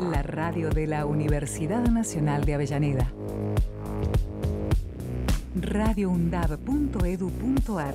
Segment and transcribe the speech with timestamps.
[0.00, 3.10] la radio de la Universidad Nacional de Avellaneda.
[5.58, 7.94] radioundab.edu.ar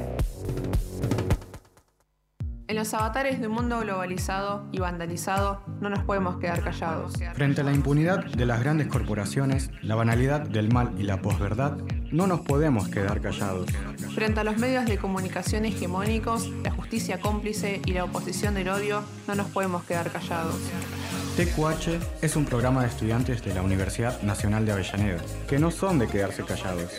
[2.68, 7.14] En los avatares de un mundo globalizado y vandalizado, no nos podemos quedar callados.
[7.34, 11.78] Frente a la impunidad de las grandes corporaciones, la banalidad del mal y la posverdad,
[12.12, 13.70] no nos podemos quedar callados.
[14.16, 19.04] Frente a los medios de comunicación hegemónicos, la justicia cómplice y la oposición del odio,
[19.28, 20.58] no nos podemos quedar callados.
[21.38, 25.98] TQH es un programa de estudiantes de la Universidad Nacional de Avellaneda, que no son
[25.98, 26.92] de quedarse callados.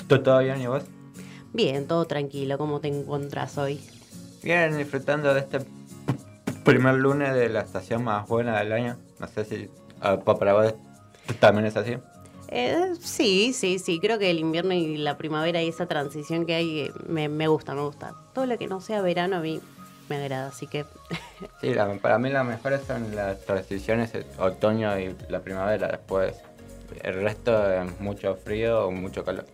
[0.10, 0.84] ¿todo bien y vos?
[1.56, 2.58] Bien, todo tranquilo.
[2.58, 3.80] ¿Cómo te encuentras hoy?
[4.44, 5.60] Bien, disfrutando de este
[6.66, 8.98] primer lunes de la estación más buena del año.
[9.20, 9.70] No sé si
[10.02, 10.74] ah, para vos
[11.40, 11.96] también es así.
[12.50, 14.02] Eh, sí, sí, sí.
[14.02, 17.48] Creo que el invierno y la primavera y esa transición que hay eh, me, me
[17.48, 18.14] gusta, me gusta.
[18.34, 19.62] Todo lo que no sea verano a mí
[20.10, 20.84] me agrada, así que...
[21.62, 25.88] sí, para mí las mejores son las transiciones otoño y la primavera.
[25.88, 26.36] Después
[27.02, 29.46] el resto es mucho frío o mucho calor.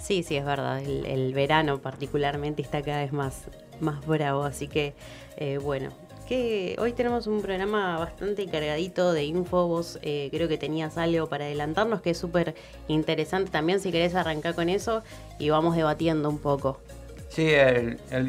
[0.00, 0.80] Sí, sí, es verdad.
[0.80, 3.44] El, verano particularmente está cada vez más,
[3.80, 4.94] más bravo, así que
[5.36, 5.90] eh, bueno.
[6.28, 9.68] Que hoy tenemos un programa bastante cargadito de info.
[9.68, 12.56] Vos eh, creo que tenías algo para adelantarnos que es súper
[12.88, 13.78] interesante también.
[13.78, 15.04] Si querés arrancar con eso
[15.38, 16.80] y vamos debatiendo un poco.
[17.28, 17.48] Sí,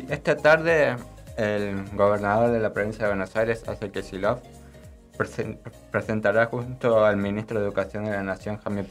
[0.09, 0.95] esta tarde
[1.37, 4.41] el gobernador de la provincia de Buenos Aires, Azel Kicillof,
[5.91, 8.85] presentará junto al ministro de Educación de la Nación, Jaime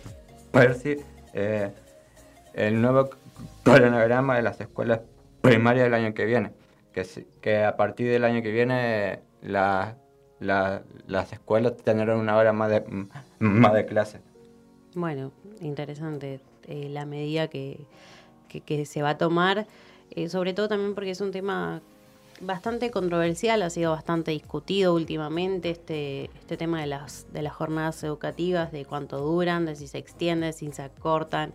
[0.52, 0.96] Percy,
[1.34, 1.72] eh,
[2.56, 3.10] el nuevo
[3.62, 5.00] cronograma de las escuelas
[5.42, 6.52] primarias del año que viene,
[6.92, 7.06] que,
[7.40, 9.94] que a partir del año que viene las
[11.32, 12.82] escuelas tendrán una hora más de,
[13.38, 14.20] más de clase.
[14.94, 15.30] Bueno,
[15.60, 17.78] interesante eh, la medida que,
[18.48, 19.66] que, se va a tomar,
[20.10, 21.82] eh, sobre todo también porque es un tema
[22.40, 28.02] bastante controversial, ha sido bastante discutido últimamente este, este tema de las, de las jornadas
[28.04, 31.52] educativas, de cuánto duran, de si se extienden, si se acortan.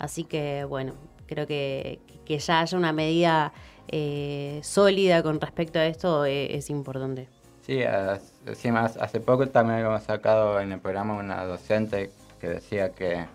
[0.00, 0.94] Así que bueno,
[1.26, 3.52] creo que, que ya haya una medida
[3.86, 7.28] eh, sólida con respecto a esto eh, es, importante.
[7.64, 12.10] Sí, hace poco también hemos sacado en el programa una docente
[12.40, 13.26] que decía que,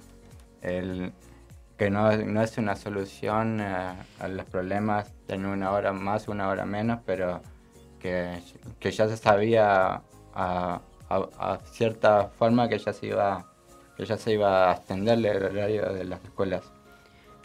[0.61, 1.13] el,
[1.77, 6.99] que no, es una solución a los problemas en una hora más, una hora menos,
[7.05, 7.41] pero
[8.79, 10.01] que, ya se sabía
[10.33, 13.45] a, a, cierta forma que ya se iba
[13.97, 16.63] que ya se iba a extender el horario de las escuelas.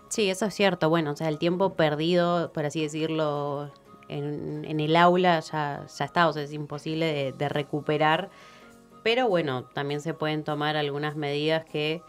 [0.09, 0.89] Sí, eso es cierto.
[0.89, 3.71] Bueno, o sea, el tiempo perdido, por así decirlo,
[4.09, 8.31] en, el aula ya, ya está, o sea, es imposible de, recuperar.
[9.03, 12.03] Pero bueno, también se pueden tomar algunas medidas que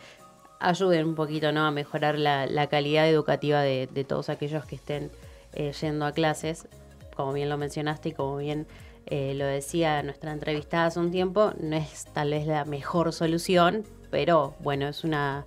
[0.59, 1.65] ayuden un poquito ¿no?
[1.65, 5.11] a mejorar la, calidad educativa de, todos aquellos que estén
[5.53, 6.67] eh, yendo a clases.
[7.15, 8.67] Como bien lo mencionaste y como bien
[9.05, 13.83] eh, lo decía nuestra entrevistada hace un tiempo, no es tal vez la mejor solución,
[14.11, 15.45] pero bueno, es una,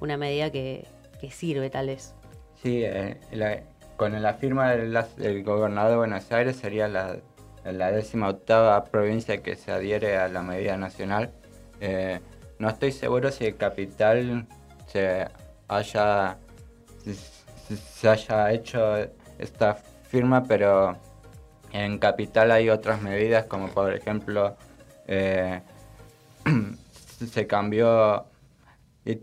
[0.00, 0.86] una medida que,
[1.30, 2.14] sirve tal vez.
[2.62, 3.16] Sí, eh,
[3.96, 7.16] con la firma del, gobernador de Buenos Aires sería la,
[7.64, 11.32] la décima octava provincia que se adhiere a la medida nacional.
[11.80, 12.20] Eh,
[12.58, 14.46] no estoy seguro si el capital
[14.86, 15.26] se
[15.68, 16.36] haya,
[17.66, 18.96] se haya hecho
[19.38, 20.96] esta firma, pero
[21.72, 24.56] en capital hay otras medidas como por ejemplo
[25.08, 25.60] eh,
[27.16, 28.26] se cambió.
[29.04, 29.22] Eh,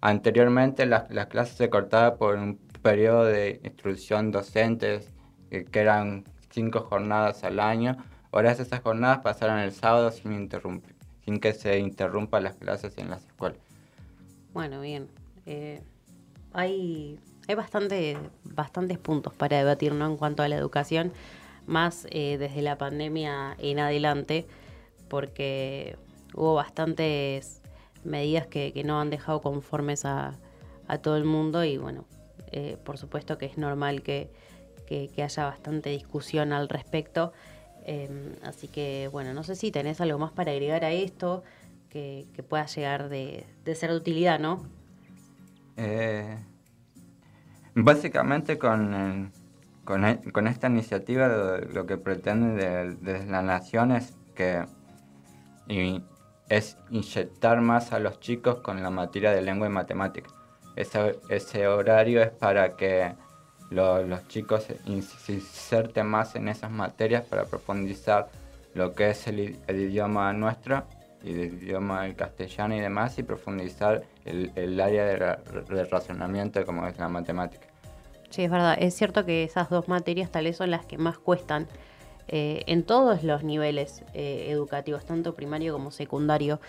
[0.00, 5.12] anteriormente las, clases se cortaban por un periodo de instrucción docentes,
[5.50, 7.96] que, eran cinco jornadas al año.
[8.32, 10.50] Ahora esas jornadas pasaron el sábado sin,
[11.24, 13.58] sin que se interrumpan las clases en las escuelas.
[14.52, 15.08] Bueno, bien.
[15.46, 15.80] Eh,
[16.52, 17.18] hay
[17.48, 20.06] hay bastante, bastantes puntos para debatir ¿no?
[20.06, 21.12] en cuanto a la educación,
[21.66, 24.46] más eh, desde la pandemia en adelante,
[25.08, 25.96] porque
[26.36, 27.62] hubo bastantes
[28.04, 30.38] medidas que, no han dejado conformes a,
[31.02, 32.04] todo el mundo y bueno,
[32.52, 34.30] eh, por supuesto que es normal que,
[35.18, 37.32] haya bastante discusión al respecto.
[37.84, 41.42] Em, así que, bueno, no sé si tenés algo más para agregar a esto
[41.88, 44.64] que, pueda llegar de, ser de utilidad, ¿no?
[45.76, 46.38] Eh,
[47.74, 54.64] básicamente con, e, con, esta iniciativa lo, que pretende desde de la nación es que
[56.48, 60.30] es inyectar más a los chicos con la materia de lengua y matemática.
[60.76, 63.14] Ese, ese horario es para que
[63.70, 68.28] los chicos se inserten más en esas materias para profundizar
[68.74, 70.84] lo que es el, idioma nuestro
[71.24, 76.98] y el idioma del castellano y demás y profundizar el, área de, razonamiento como es
[76.98, 77.66] la matemática.
[78.30, 78.76] Sí, es verdad.
[78.78, 81.66] Es cierto que esas dos materias tal vez son las que más cuestan
[82.28, 86.60] eh, en todos los niveles eh, educativos, tanto primario como secundario.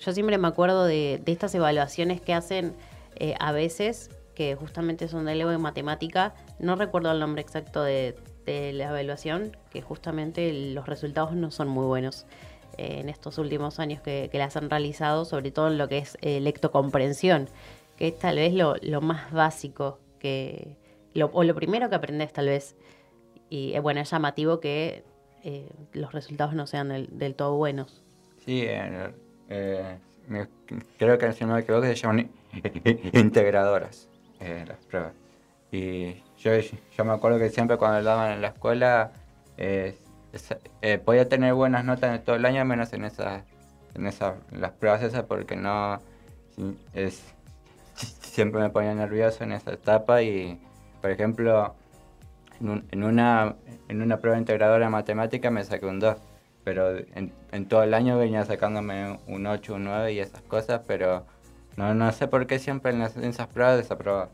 [0.00, 2.74] Yo siempre me acuerdo de, estas evaluaciones que hacen
[3.14, 6.34] eh, a veces, que justamente son de lengua y matemática.
[6.58, 8.14] No recuerdo el nombre exacto de,
[8.46, 12.26] la evaluación, que justamente los resultados no son muy buenos
[12.78, 17.48] en estos últimos años que, las han realizado, sobre todo en lo que es lectocomprensión,
[17.96, 20.76] que es tal vez lo, más básico que,
[21.20, 22.76] o lo primero que aprendes tal vez
[23.48, 25.04] y eh, bueno, es llamativo que
[25.44, 28.02] eh, los resultados no sean del, todo buenos.
[28.44, 29.98] Sí, eh,
[30.98, 32.30] creo que si no me equivoco se llaman
[33.12, 34.08] integradoras
[34.40, 35.12] las pruebas.
[35.72, 36.52] Y yo,
[36.96, 39.12] yo me acuerdo que siempre cuando daban en la escuela
[41.04, 43.44] podía tener buenas notas en todo el año, menos en esas,
[43.94, 45.98] en esas las pruebas esas, porque no
[46.92, 47.22] es,
[47.94, 50.60] siempre me ponía nervioso en esa etapa y,
[51.00, 51.74] por ejemplo,
[52.60, 53.56] en, una,
[53.88, 56.16] en una prueba integradora de matemática me saqué un 2,
[56.64, 61.24] pero en, todo el año venía sacándome un 8, un 9 y esas cosas, pero
[61.76, 64.30] no, no sé por qué siempre en, esas pruebas desaprobaba.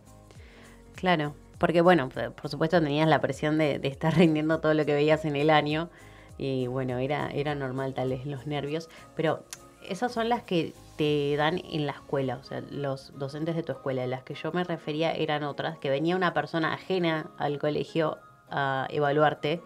[0.95, 5.25] Claro, porque bueno, por supuesto tenías la presión de, estar rindiendo todo lo que veías
[5.25, 5.91] en el año
[6.39, 9.45] y bueno, era, era normal tal vez los nervios, pero
[9.89, 13.73] esas son las que te dan en la escuela, o sea, los docentes de tu
[13.73, 14.07] escuela.
[14.07, 18.19] Las que yo me refería eran otras, que venía una persona ajena al colegio
[18.49, 19.63] a evaluarte.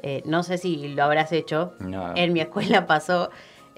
[0.00, 1.72] Eh, no sé si lo habrás hecho.
[2.14, 3.30] En mi escuela pasó.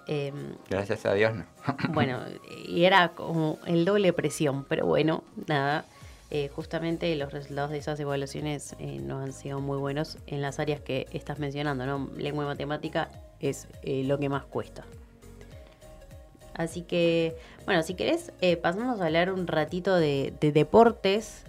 [0.09, 1.45] Em, Gracias a Dios, no.
[1.95, 2.19] bueno,
[2.67, 5.85] y era como el doble presión, pero bueno, nada.
[6.31, 10.59] Eh, justamente los resultados de esas evaluaciones eh, no han sido muy buenos en las
[10.59, 12.11] áreas que estás mencionando, ¿no?
[12.17, 13.09] Lengua y matemática
[13.39, 14.85] es lo que más cuesta.
[16.59, 21.45] Así que, bueno, si querés, eh, pasamos a hablar un ratito de, deportes,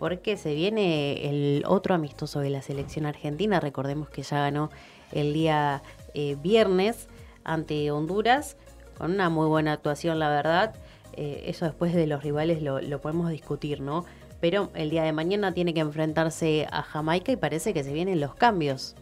[0.00, 3.60] porque se viene el otro amistoso de la selección argentina.
[3.60, 4.70] Recordemos que ya ganó
[5.12, 5.82] el día
[6.12, 7.08] eh, viernes
[7.44, 8.56] ante Honduras,
[8.98, 10.74] con una muy buena actuación, la verdad.
[11.12, 14.04] Eh, eso después de los rivales lo, podemos discutir, ¿no?
[14.40, 18.18] Pero el día de mañana tiene que enfrentarse a Jamaica y parece que se vienen
[18.18, 18.96] los cambios.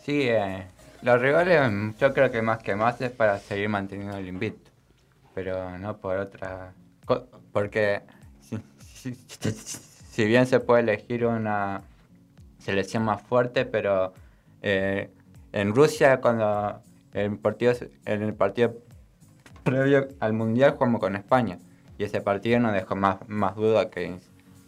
[0.00, 0.28] Sí,
[1.02, 1.60] los rivales
[2.00, 4.61] yo creo que más que más es para seguir manteniendo el invicto
[5.34, 6.72] pero no por otra...
[7.52, 8.02] Porque
[8.90, 11.82] si, bien se puede elegir una
[12.58, 14.12] selección más fuerte, pero
[14.62, 15.10] eh,
[15.52, 16.80] en Rusia cuando
[17.12, 17.74] el partido,
[18.06, 18.74] en el partido
[19.64, 21.58] previo al Mundial jugamos con España
[21.98, 24.16] y ese partido nos dejó más, más duda que,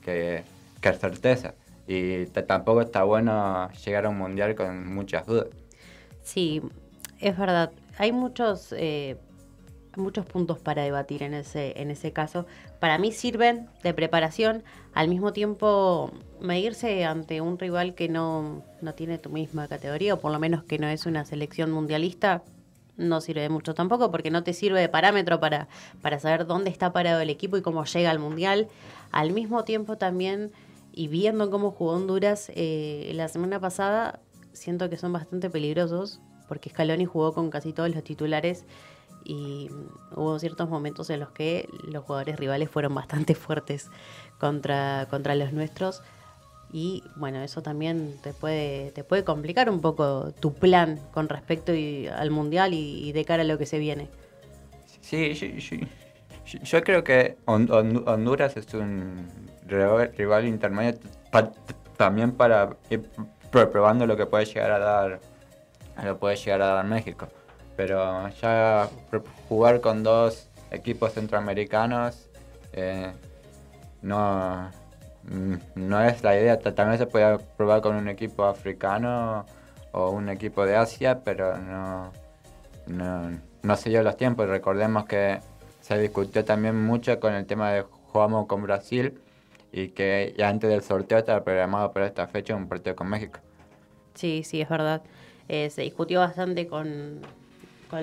[0.03, 0.43] que,
[0.83, 1.55] certeza.
[1.87, 5.49] Y tampoco está bueno llegar a un Mundial con muchas dudas.
[6.23, 6.61] Sí,
[7.21, 7.71] es verdad.
[7.99, 8.75] Hay muchos...
[8.77, 9.17] Eh
[9.97, 12.47] muchos puntos para debatir en ese, en ese caso.
[12.81, 16.11] Para mí sirven de preparación, al mismo tiempo
[16.41, 20.65] medirse ante un rival que no, no tiene tu misma categoría, o por lo menos
[20.65, 22.43] que no es una selección mundialista,
[22.97, 25.69] no sirve de mucho tampoco, porque no te sirve de parámetro para,
[26.01, 28.69] para saber dónde está parado el equipo y cómo llega al mundial.
[29.11, 30.53] Al mismo tiempo también,
[30.93, 34.21] y viendo cómo jugó Honduras eh, la semana pasada,
[34.53, 38.65] siento que son bastante peligrosos, porque Scaloni jugó con casi todos los titulares
[39.25, 39.71] y
[40.15, 43.91] hubo ciertos momentos en los que los jugadores rivales fueron bastante fuertes
[44.39, 46.03] contra, contra los nuestros
[46.73, 51.73] y bueno, eso también te puede, te puede complicar un poco tu plan con respecto
[51.73, 54.09] al mundial y, de cara a lo que se viene.
[55.01, 55.35] Sí,
[56.65, 59.29] yo, creo que Honduras es un
[59.69, 60.99] rival intermedio
[61.97, 63.09] también para ir
[63.51, 65.21] probando lo que puede llegar a dar
[66.03, 67.29] lo puede llegar a dar México
[67.77, 68.89] pero ya
[69.49, 72.29] jugar con dos equipos centroamericanos
[72.73, 73.13] eh,
[74.03, 74.71] no,
[75.25, 76.59] mm, no es la idea.
[76.59, 79.47] También se puede probar con un equipo africano
[79.93, 82.13] o un equipo de Asia, pero no,
[82.87, 84.49] no, no se los tiempos.
[84.49, 85.41] Recordemos que
[85.81, 89.21] se discutió también mucho con el tema de jugamos con Brasil
[89.73, 93.41] y que ya antes del sorteo estaba programado para esta fecha un partido con México.
[94.15, 95.03] Sí, sí, es verdad.
[95.49, 97.21] Eh, se discutió bastante con,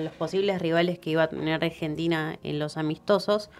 [0.00, 3.50] los posibles rivales que iba a tener Argentina en los amistosos.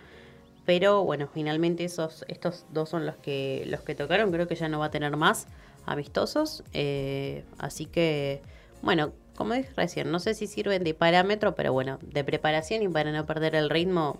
[0.64, 4.30] Pero bueno, finalmente esos, estos dos son los que, los que tocaron.
[4.30, 5.48] Creo que ya no va a tener más
[5.86, 6.62] amistosos.
[6.72, 8.42] Eh, así que,
[8.80, 12.88] bueno, como dije recién, no sé si sirven de parámetro, pero bueno, de preparación y
[12.88, 14.18] para no perder el ritmo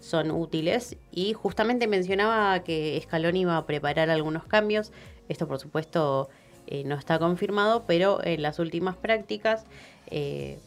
[0.00, 0.96] son útiles.
[1.12, 4.92] Y justamente mencionaba que Scaloni iba a preparar algunos cambios.
[5.28, 6.28] Esto, por supuesto,
[6.66, 9.64] eh, no está confirmado, pero en las últimas prácticas
[10.10, 10.58] eh,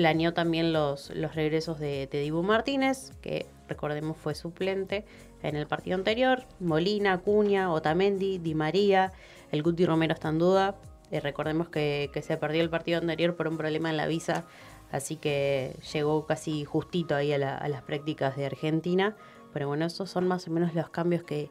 [0.00, 5.04] planeó también los, los regresos de, de Dibu Martínez, que recordemos fue suplente
[5.42, 9.12] en el partido anterior, Molina, Cuña, Otamendi, Di María,
[9.52, 10.76] el Guti Romero está en duda.
[11.10, 14.44] Eh, recordemos que, se perdió el partido anterior por un problema en la visa,
[14.90, 19.16] así que llegó casi justito ahí a, las prácticas de Argentina.
[19.52, 21.50] Pero bueno, esos son más o menos los cambios que,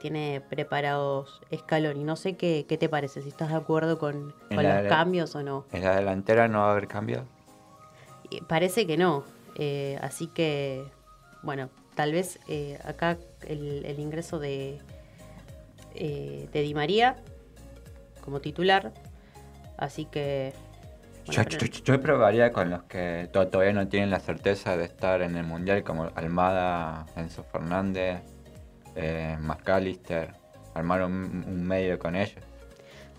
[0.00, 2.04] tiene preparados Scaloni.
[2.04, 5.66] No sé qué, te parece, si estás de acuerdo con, los cambios o no.
[5.72, 7.24] ¿En la delantera no va a haber cambios?
[8.40, 9.24] Parece que no.
[9.56, 10.84] Eh, así que,
[11.42, 14.80] bueno, tal vez eh, acá el, ingreso de,
[15.94, 17.16] de Di María
[18.22, 18.92] como titular.
[19.76, 20.52] Así que.
[21.84, 25.82] yo, probaría con los que todavía no tienen la certeza de estar en el mundial,
[25.82, 28.20] como Almada, Enzo Fernández,
[28.94, 30.34] eh, McAllister,
[30.74, 32.44] armar un, medio con ellos.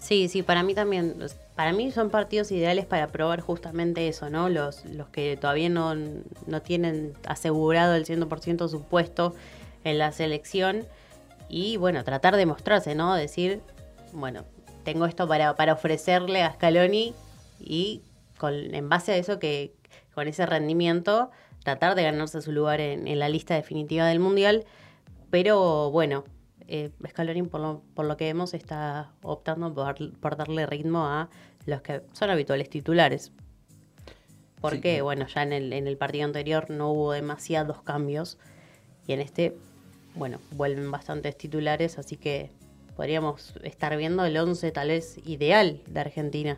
[0.03, 1.15] Sí, sí, para mí también.
[1.55, 4.49] Para mí son partidos ideales para probar justamente eso, ¿no?
[4.49, 9.33] Los, los que todavía no, no tienen asegurado el 100% su puesto
[9.85, 10.85] en la selección.
[11.47, 13.15] Y bueno, tratar de mostrarse, ¿no?
[13.15, 13.61] Decir,
[14.11, 14.43] bueno,
[14.83, 17.13] tengo esto para, para ofrecerle a Scaloni
[17.61, 18.01] y
[18.37, 19.73] con, en base a eso que
[20.13, 21.31] con ese rendimiento
[21.63, 24.65] tratar de ganarse su lugar en, la lista definitiva del Mundial.
[25.29, 26.25] Pero bueno,
[26.67, 31.29] eh, Scaloni por lo, por lo que vemos está optando por, darle ritmo a
[31.65, 33.31] los que son habituales titulares.
[34.61, 38.37] Porque bueno, ya en el, en el partido anterior no hubo demasiados cambios
[39.07, 39.57] y en este,
[40.15, 42.49] bueno, vuelven bastantes titulares, así que
[42.95, 46.57] podríamos estar viendo el 11 tal vez ideal de Argentina.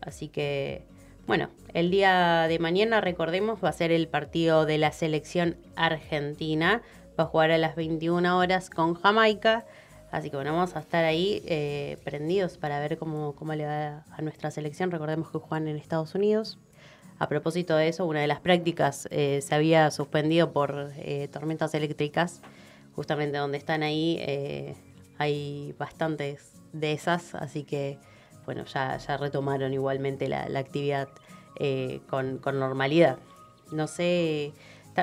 [0.00, 0.82] Así que,
[1.26, 6.82] bueno, el día de mañana, recordemos, va a ser el partido de la selección argentina.
[7.18, 9.66] Va a jugar a las 21 horas con Jamaica.
[10.10, 14.04] Así que bueno, vamos a estar ahí eh, prendidos para ver cómo, cómo le va
[14.10, 14.90] a nuestra selección.
[14.90, 16.58] Recordemos que juegan en Estados Unidos.
[17.18, 21.74] A propósito de eso, una de las prácticas eh, se había suspendido por eh, tormentas
[21.74, 22.40] eléctricas
[22.98, 24.74] justamente donde están ahí eh,
[25.18, 27.96] hay bastantes de esas, así que
[28.44, 31.08] bueno, ya, ya retomaron igualmente la, actividad
[31.60, 33.18] eh, con, normalidad.
[33.70, 34.52] No sé,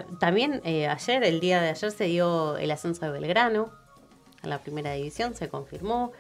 [0.04, 3.72] también eh, ayer, el día de ayer, se dio el ascenso de Belgrano
[4.42, 6.12] a la primera división, se confirmó,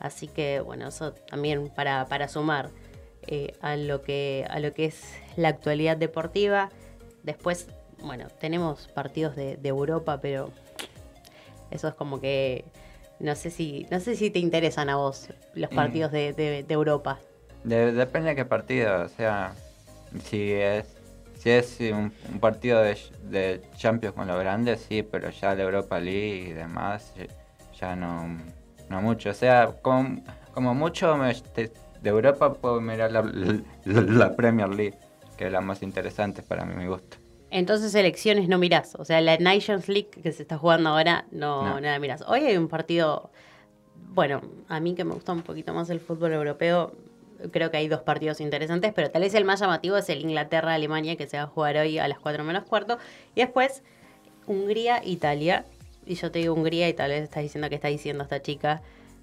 [0.00, 2.70] así que bueno, eso también para, para sumar
[3.60, 5.02] a, lo que, a lo que es
[5.36, 6.70] la actualidad deportiva.
[7.22, 7.68] Después,
[8.00, 10.50] bueno, tenemos partidos de Europa, pero
[11.70, 12.64] eso es como que
[13.20, 17.18] no sé si no sé si te interesan a vos los partidos de, Europa.
[17.64, 19.54] depende de qué partido, o sea,
[20.24, 20.86] si es
[21.38, 26.48] si es un, partido de, Champions con los grandes, sí, pero ya de Europa League
[26.48, 27.14] y demás,
[27.80, 28.36] ya no,
[28.88, 29.30] no mucho.
[29.30, 31.16] O sea, como, como mucho
[31.54, 33.22] de, Europa puedo mirar la,
[33.84, 34.98] la, Premier League,
[35.36, 37.18] que es la más interesante para mí, me gusta.
[37.50, 38.96] Entonces elecciones no mirás.
[38.96, 42.22] O sea, la Nations League que se está jugando ahora, no, nada mirás.
[42.26, 43.30] Hoy hay un partido,
[43.94, 46.92] bueno, a mí que me gusta un poquito más el fútbol europeo,
[47.50, 51.16] creo que hay dos partidos interesantes, pero tal vez el más llamativo es el Inglaterra-Alemania
[51.16, 52.98] que se va a jugar hoy a las 4 menos cuarto.
[53.34, 53.82] Y después
[54.46, 55.66] Hungría-Italia.
[56.06, 58.80] Y yo te digo Hungría y tal vez estás diciendo que está diciendo esta chica,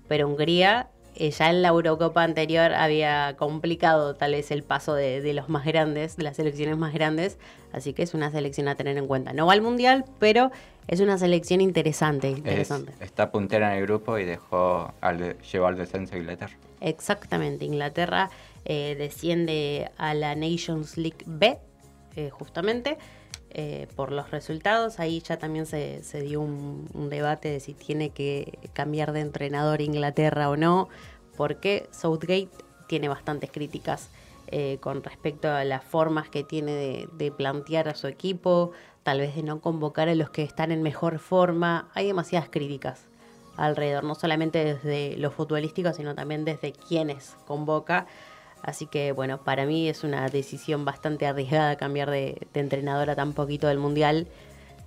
[0.08, 5.34] pero Hungría eh, ya en la Eurocopa anterior había complicado tal vez el paso de,
[5.34, 7.38] los más grandes, de las selecciones más grandes,
[7.72, 9.32] así que es una selección a tener en cuenta.
[9.32, 10.52] No va al Mundial, pero
[10.88, 12.30] es una selección interesante.
[12.30, 12.92] interesante.
[13.00, 16.54] está puntera en el grupo y dejó al, llevar al descenso a Inglaterra.
[16.82, 18.30] Exactamente, Inglaterra
[18.66, 21.58] eh, desciende a la Nations League B,
[22.16, 22.98] eh, justamente.
[23.96, 25.00] por los resultados.
[25.00, 30.50] Ahí ya también se, dio un, debate de si tiene que cambiar de entrenador Inglaterra
[30.50, 30.90] o no
[31.38, 32.50] porque Southgate
[32.88, 34.10] tiene bastantes críticas
[34.48, 38.72] eh, con respecto a las formas que tiene de, plantear a su equipo,
[39.04, 41.90] tal vez de no convocar a los que están en mejor forma.
[41.94, 43.08] Hay demasiadas críticas
[43.58, 48.08] alrededor, no solamente desde lo futbolístico, sino también desde quienes convoca.
[48.62, 53.34] Así que bueno, para mí es una decisión bastante arriesgada cambiar de, entrenador a tan
[53.34, 54.28] poquito del Mundial,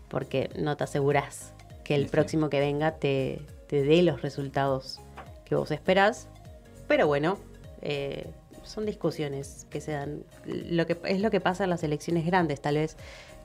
[0.08, 1.52] porque no te aseguras
[1.84, 5.00] que el próximo que venga te, te dé los resultados
[5.44, 6.28] que vos esperás
[6.88, 7.38] pero bueno,
[7.80, 8.26] Eh,
[8.64, 10.25] son discusiones que se dan.
[10.44, 12.96] Lo que, es lo que pasa en las elecciones grandes, tal vez,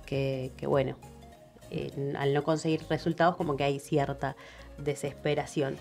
[0.06, 0.98] que, bueno,
[2.18, 4.36] al no conseguir resultados como que hay cierta
[4.77, 5.77] desesperación.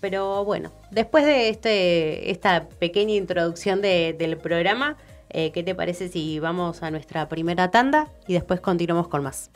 [0.00, 4.96] Pero bueno, después de este, esta pequeña introducción del programa,
[5.28, 9.50] eh, ¿qué te parece si vamos a nuestra primera tanda y después continuamos con más?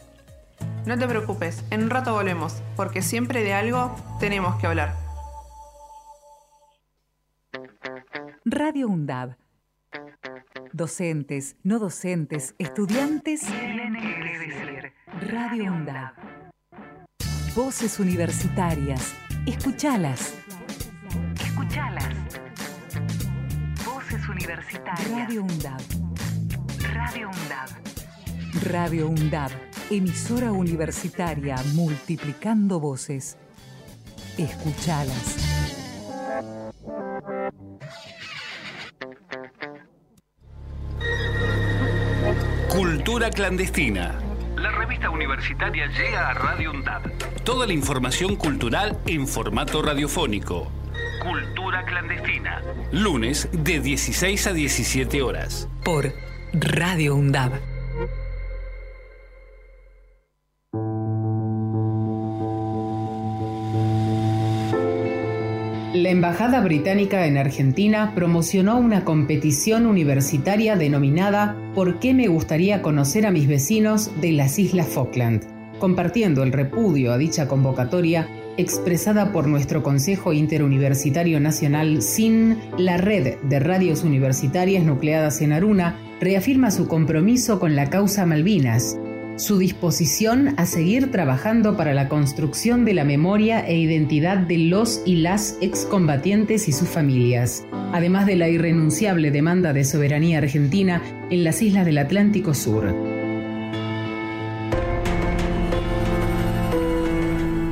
[0.86, 4.94] No te preocupes, en un rato volvemos, porque siempre de algo tenemos que hablar.
[8.44, 9.36] Radio UNDAB.
[10.72, 13.42] Docentes, no docentes, estudiantes.
[15.30, 16.33] Radio UNDAB.
[17.54, 19.14] Voces universitarias.
[19.46, 20.34] Escuchalas.
[21.40, 22.12] Escuchalas.
[23.84, 25.08] Voces universitarias.
[25.08, 25.80] Radio UNDAB.
[26.92, 28.64] Radio UNDAB.
[28.64, 29.50] Radio UNDAB.
[29.88, 33.36] Emisora universitaria multiplicando voces.
[34.36, 35.36] Escuchalas.
[42.68, 44.33] Cultura clandestina.
[44.84, 47.10] La revista universitaria llega a Radio UNDAB.
[47.42, 50.70] Toda la información cultural en formato radiofónico.
[51.22, 52.60] Cultura clandestina.
[52.92, 55.70] Lunes de 16 a 17 horas.
[55.86, 56.12] Por
[56.52, 57.52] Radio UNDAB.
[65.94, 73.26] La Embajada Británica en Argentina promocionó una competición universitaria denominada ¿Por qué me gustaría conocer
[73.26, 75.42] a mis vecinos de las Islas Falkland?
[75.80, 83.38] Compartiendo el repudio a dicha convocatoria expresada por nuestro Consejo Interuniversitario Nacional SIN, la red
[83.42, 88.96] de radios universitarias nucleadas en Aruna reafirma su compromiso con la causa Malvinas
[89.36, 95.02] su disposición a seguir trabajando para la construcción de la memoria e identidad de los
[95.04, 101.44] y las excombatientes y sus familias, además de la irrenunciable demanda de soberanía argentina en
[101.44, 103.23] las islas del Atlántico Sur.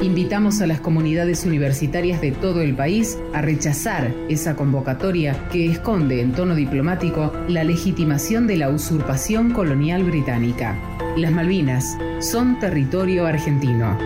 [0.02, 6.20] Invitamos a las comunidades universitarias de todo el país a rechazar esa convocatoria que esconde
[6.20, 10.76] en tono diplomático la legitimación de la usurpación colonial británica.
[11.16, 13.96] Las Malvinas son territorio argentino.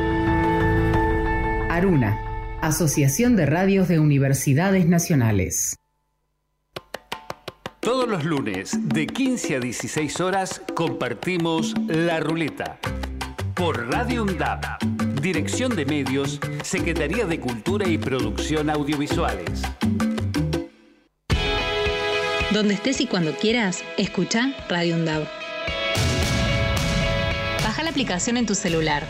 [1.70, 2.18] Aruna,
[2.60, 5.76] Asociación de Radios de Universidades Nacionales.
[7.80, 12.78] Todos los lunes, de 15 a 16 horas, compartimos La Ruleta
[13.54, 15.05] por Radio UNDAP.
[15.26, 19.60] Dirección de Medios, Secretaría de Cultura y Producción Audiovisuales.
[22.52, 25.26] Donde estés y cuando quieras, escucha Radio UNDAB.
[27.64, 29.02] Baja la aplicación en tu celular.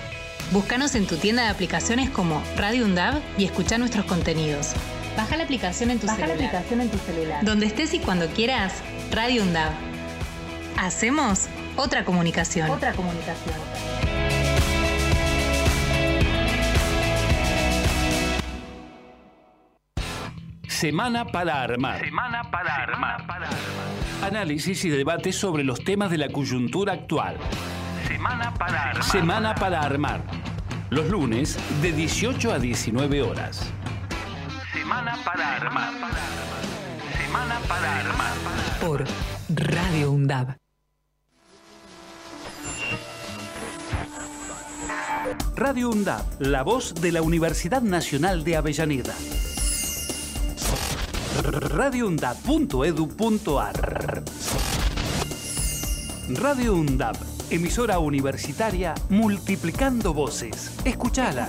[0.53, 4.73] Búscanos en tu tienda de aplicaciones como Radio UNDAB y escucha nuestros contenidos.
[5.19, 6.29] Baja la aplicación en tu, celular.
[6.29, 7.45] La aplicación en tu celular.
[7.45, 8.73] Donde estés y cuando quieras,
[9.11, 9.71] Radio UNDAB.
[10.79, 12.71] Hacemos otra comunicación.
[12.71, 14.16] Otra comunicación.
[20.77, 22.05] Semana para armar.
[22.05, 23.25] Semana para armar.
[24.23, 27.39] Análisis y debate sobre los temas de la coyuntura actual.
[28.07, 29.05] Semana para armar.
[29.05, 30.21] Semana para armar.
[30.91, 33.73] Los lunes de 18 a 19 horas.
[34.71, 35.95] Semana para armar.
[37.25, 38.35] Semana para armar.
[38.79, 39.05] Por
[39.49, 40.57] Radio UNDAB.
[45.57, 49.15] Radio UNDAB, la voz de la Universidad Nacional de Avellaneda
[51.43, 54.23] radioundab.edu.ar
[56.29, 57.17] Radio UNDAB,
[57.51, 60.73] emisora universitaria multiplicando voces.
[60.85, 61.49] Escuchala.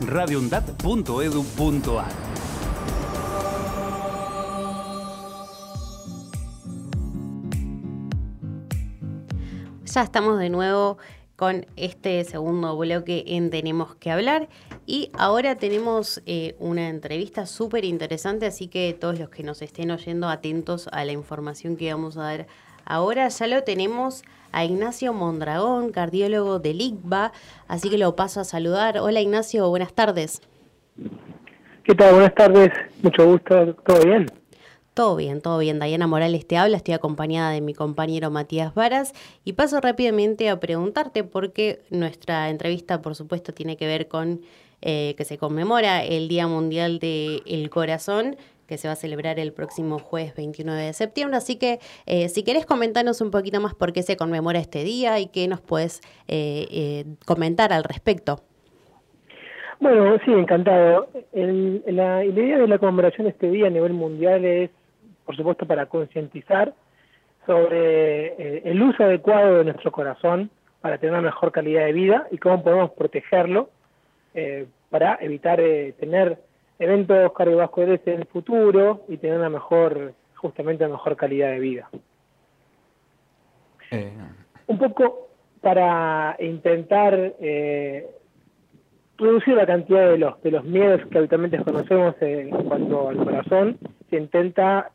[0.00, 2.12] radioundab.edu.ar
[9.84, 10.96] Ya estamos de nuevo
[11.42, 14.48] con este segundo bloque en Tenemos que hablar.
[14.86, 19.90] Y ahora tenemos eh, una entrevista súper interesante, así que todos los que nos estén
[19.90, 22.46] oyendo atentos a la información que vamos a dar
[22.84, 27.32] ahora, ya lo tenemos a Ignacio Mondragón, cardiólogo del ICBA,
[27.66, 28.98] así que lo paso a saludar.
[28.98, 30.42] Hola Ignacio, buenas tardes.
[31.82, 32.12] ¿Qué tal?
[32.14, 32.70] Buenas tardes,
[33.02, 34.26] mucho gusto, ¿todo bien?
[34.94, 35.80] Todo bien, todo bien.
[35.80, 40.60] Diana Morales te habla, estoy acompañada de mi compañero Matías Varas y paso rápidamente a
[40.60, 44.42] preguntarte porque nuestra entrevista, por supuesto, tiene que ver con
[44.82, 49.52] eh, que se conmemora el Día Mundial del Corazón que se va a celebrar el
[49.52, 51.38] próximo jueves 29 de septiembre.
[51.38, 55.18] Así que eh, si querés comentarnos un poquito más por qué se conmemora este día
[55.20, 58.40] y qué nos puedes eh, comentar al respecto.
[59.80, 61.08] Bueno, sí, encantado.
[61.32, 64.70] la idea de la conmemoración de este día a nivel mundial es
[65.24, 66.74] por supuesto, para concientizar
[67.46, 72.26] sobre eh, el uso adecuado de nuestro corazón para tener una mejor calidad de vida
[72.30, 73.70] y cómo podemos protegerlo
[74.34, 76.38] eh, para evitar eh, tener
[76.78, 81.88] eventos cardiovasculares en el futuro y tener una mejor, justamente una mejor calidad de vida.
[84.66, 85.28] Un poco
[85.60, 87.34] para intentar
[89.18, 93.78] reducir la cantidad de los, de los miedos que habitualmente conocemos en cuanto al corazón,
[94.08, 94.90] se intenta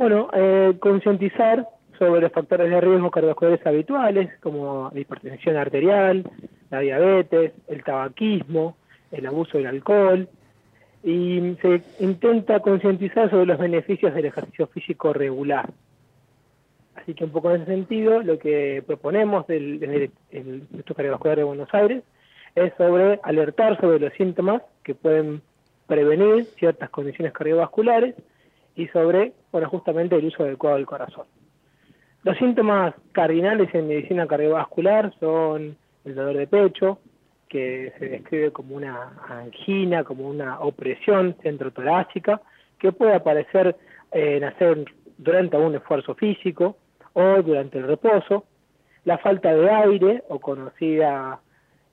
[0.00, 6.24] bueno, eh, concientizar sobre los factores de riesgo cardiovasculares habituales, como la hipertensión arterial,
[6.70, 8.78] la diabetes, el tabaquismo,
[9.10, 10.26] el abuso del alcohol,
[11.04, 15.68] y se intenta concientizar sobre los beneficios del ejercicio físico regular.
[16.94, 21.36] Así que un poco en ese sentido, lo que proponemos del, desde el Instituto Cardiovascular
[21.36, 22.02] de Buenos Aires
[22.54, 25.42] es sobre alertar sobre los síntomas que pueden
[25.86, 28.14] prevenir ciertas condiciones cardiovasculares
[28.76, 31.26] y sobre, bueno, justamente el uso adecuado del corazón.
[32.22, 36.98] Los síntomas cardinales en medicina cardiovascular son el dolor de pecho,
[37.48, 42.40] que se describe como una angina, como una opresión centrotorácica,
[42.78, 43.76] que puede aparecer
[44.12, 44.84] en hacer
[45.18, 46.76] durante un esfuerzo físico
[47.12, 48.44] o durante el reposo,
[49.04, 51.40] la falta de aire, o conocida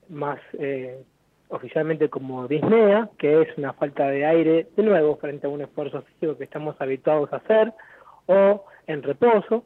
[0.09, 1.03] más eh,
[1.49, 6.01] oficialmente como disnea, que es una falta de aire, de nuevo, frente a un esfuerzo
[6.01, 7.73] físico que estamos habituados a hacer,
[8.25, 9.63] o en reposo.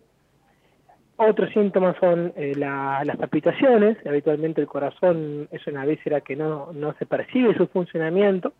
[1.18, 6.94] Otros síntomas son eh, las palpitaciones, habitualmente el corazón es una víscera que no, no
[6.94, 8.54] se percibe su funcionamiento,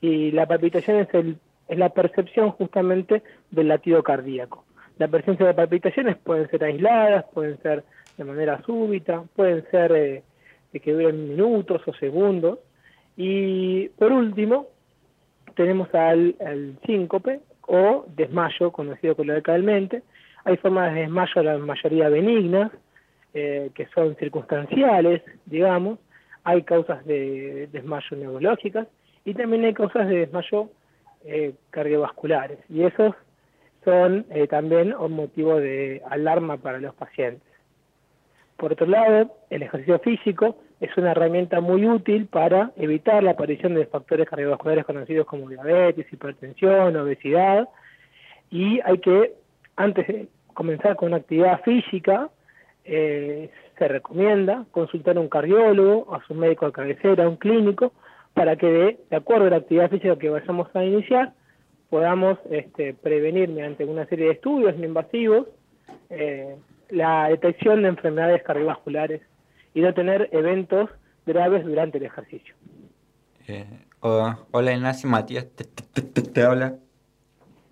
[0.00, 4.64] y la palpitación es, el, es la percepción justamente del latido cardíaco.
[4.98, 7.84] La presencia de palpitaciones pueden ser aisladas, pueden ser
[8.16, 9.92] de manera súbita, pueden ser...
[9.92, 10.22] Eh,
[10.80, 12.58] que duren minutos o segundos.
[13.16, 14.68] Y por último,
[15.54, 16.34] tenemos al,
[16.86, 20.02] síncope o desmayo, conocido coloquialmente.
[20.44, 22.72] Hay formas de desmayo, la mayoría benignas,
[23.32, 25.98] eh, que son circunstanciales, digamos.
[26.44, 28.86] Hay causas de desmayo neurológicas
[29.24, 30.68] y también hay causas de desmayo
[31.24, 32.58] eh, cardiovasculares.
[32.68, 33.14] Y esos
[33.84, 37.48] son eh, también un motivo de alarma para los pacientes.
[38.56, 43.74] Por otro lado, el ejercicio físico es una herramienta muy útil para evitar la aparición
[43.74, 47.68] de factores cardiovasculares conocidos como diabetes, hipertensión, obesidad,
[48.50, 49.34] y hay que,
[49.76, 52.28] antes de comenzar con una actividad física,
[52.84, 57.92] eh, se recomienda consultar a un cardiólogo, a su médico de cabecera, a un clínico,
[58.34, 58.66] para que
[59.10, 61.32] de, acuerdo a la actividad física que vayamos a iniciar,
[61.88, 65.46] podamos este, prevenir mediante una serie de estudios invasivos
[66.10, 66.56] eh,
[66.90, 69.22] la detección de enfermedades cardiovasculares
[69.74, 70.88] y no tener eventos
[71.26, 72.54] graves durante el ejercicio.
[73.46, 73.66] Eh,
[74.00, 75.46] hola Ignacio, Matías
[76.32, 76.76] te, habla.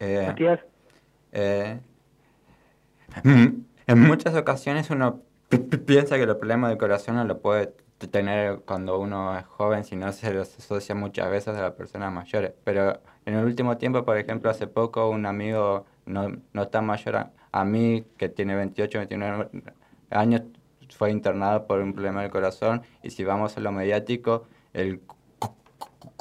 [0.00, 0.60] Eh, Matías.
[1.32, 1.78] Eh,
[3.22, 3.46] mm,
[3.86, 5.22] en muchas ocasiones uno
[5.86, 7.72] piensa que el problema del corazón no lo puede
[8.10, 12.52] tener cuando uno es joven, sino se los asocia muchas veces a las personas mayores.
[12.64, 17.16] Pero en el último tiempo, por ejemplo, hace poco un amigo no, no tan mayor
[17.16, 19.50] a, a mí, que tiene 28, 29
[20.10, 20.42] años,
[20.94, 25.00] fue internado por un problema del corazón y si vamos a lo mediático, el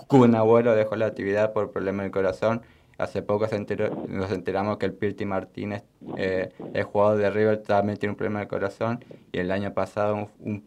[0.10, 2.62] un abuelo dejó la actividad por problema del corazón.
[2.98, 5.84] Hace poco se nos enteramos que el Pirti Martínez,
[6.18, 10.30] eh, el jugador de River, también tiene un problema del corazón y el año pasado
[10.40, 10.64] un,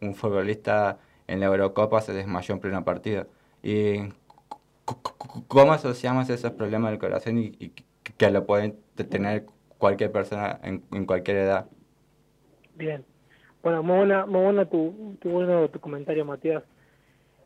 [0.00, 3.26] un, futbolista en la Eurocopa se desmayó en pleno partido.
[3.62, 3.98] ¿Y
[5.48, 7.72] cómo asociamos esos problemas del corazón y,
[8.16, 9.46] que lo pueden tener
[9.78, 11.66] cualquier persona en, en cualquier edad?
[12.76, 13.04] Bien.
[13.62, 16.64] Bueno, muy buena, muy buena tu, tu, bueno, tu comentario, Matías.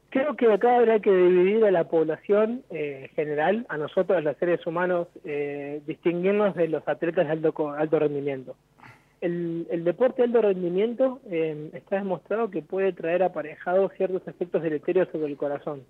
[0.08, 4.66] Creo que acá habrá que dividir a la población eh, general, a nosotros, los seres
[4.66, 8.56] humanos, eh, distinguirnos de los atletas de alto, alto rendimiento.
[9.20, 14.62] El, el deporte de alto rendimiento eh, está demostrado que puede traer aparejados ciertos efectos
[14.62, 15.82] deleterios sobre el corazón.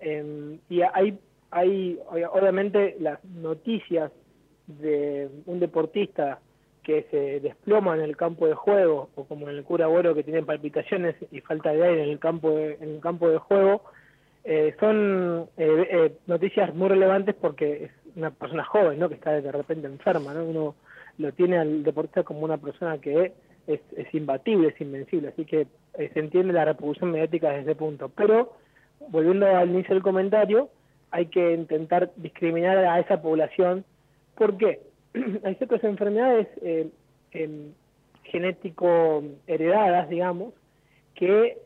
[0.00, 1.16] Eh, y hay,
[1.52, 2.00] hay,
[2.32, 4.10] obviamente, las noticias
[4.66, 6.40] de un deportista
[6.84, 10.22] que se desploma en el campo de juego, o como en el cura Agüero que
[10.22, 13.82] tiene palpitaciones y falta de aire en el campo de, en el campo de juego,
[14.44, 19.08] eh, son eh, eh, noticias muy relevantes porque es una persona joven, ¿no?
[19.08, 20.44] Que está de repente enferma, ¿no?
[20.44, 20.74] Uno
[21.18, 23.32] lo tiene al deportista como una persona que
[23.66, 25.66] es, es imbatible, es invencible, así que
[25.96, 28.10] se entiende la reproducción mediática desde ese punto.
[28.14, 28.52] Pero,
[29.08, 30.68] volviendo al inicio del comentario,
[31.10, 33.84] hay que intentar discriminar a esa población.
[34.34, 34.80] ¿Por qué?
[35.44, 36.88] hay ciertas enfermedades eh,
[38.24, 40.54] genético heredadas, digamos,
[41.14, 41.58] que,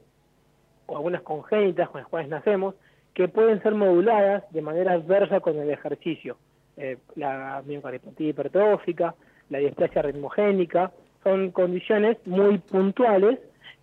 [0.86, 2.74] o algunas congénitas con las cuales nacemos,
[3.14, 6.36] que pueden ser moduladas de manera adversa con el ejercicio.
[6.76, 9.14] eh, la miocardiopatía hipertrófica,
[9.50, 10.92] la displasia ritmogénica,
[11.24, 13.40] son condiciones muy puntuales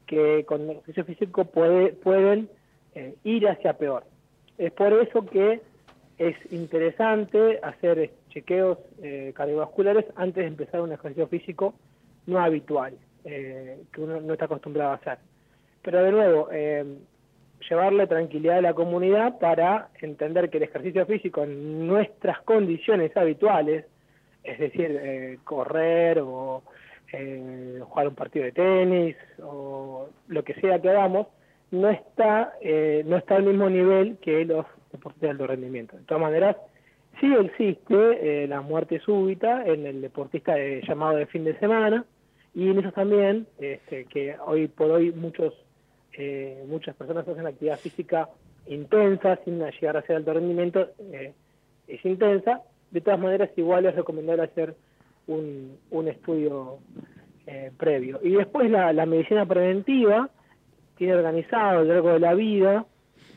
[0.08, 2.48] que con el ejercicio físico puede, pueden
[2.94, 4.04] eh, ir hacia peor.
[4.58, 5.60] Es por eso que
[6.18, 11.74] es interesante hacer chequeos eh, cardiovasculares antes de empezar un ejercicio físico
[12.28, 12.94] no habitual,
[13.24, 15.18] eh, que uno no está acostumbrado a hacer.
[15.82, 16.50] Pero de nuevo,
[17.70, 23.86] llevarle tranquilidad a la comunidad para entender que el ejercicio físico en nuestras condiciones habituales,
[24.44, 26.64] es decir, correr o
[27.14, 31.28] eh, jugar un partido de tenis o lo que sea que hagamos,
[31.72, 35.98] no está, eh, no está al mismo nivel que los deportes de alto rendimiento.
[35.98, 36.58] De todas maneras,
[37.20, 40.56] sí existe eh, la muerte súbita en el deportista
[40.88, 42.06] llamado de fin de semana
[42.54, 45.54] y en eso también, este, que hoy por hoy muchos
[46.14, 48.30] eh, muchas personas hacen actividad física
[48.68, 50.90] intensa sin llegar a ser alto rendimiento,
[51.88, 52.62] es intensa.
[52.92, 54.76] De todas maneras, igual es recomendable hacer
[55.28, 56.80] un, un estudio
[57.48, 58.20] eh, previo.
[58.24, 60.30] Y después la, la, medicina preventiva
[60.98, 62.86] tiene organizado a lo largo de la vida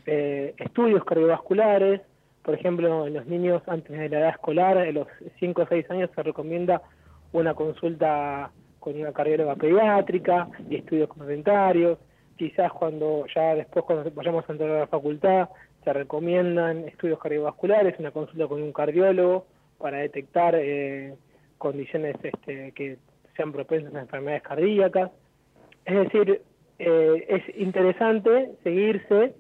[0.07, 2.01] eh, estudios cardiovasculares,
[2.49, 5.07] por ejemplo, en los niños antes de la edad escolar, en los
[5.39, 6.81] 5 o 6 años se recomienda
[7.33, 11.99] una consulta con una cardióloga pediátrica y estudios complementarios.
[12.39, 15.51] Quizás cuando ya después cuando vayamos a entrar a la facultad
[15.85, 19.45] se recomiendan estudios cardiovasculares, una consulta con un cardiólogo
[19.77, 21.17] para detectar eh,
[21.59, 22.97] condiciones este, que
[23.37, 25.11] sean propensas a enfermedades cardíacas.
[25.85, 26.41] Es decir,
[26.79, 29.35] eh, es interesante seguirse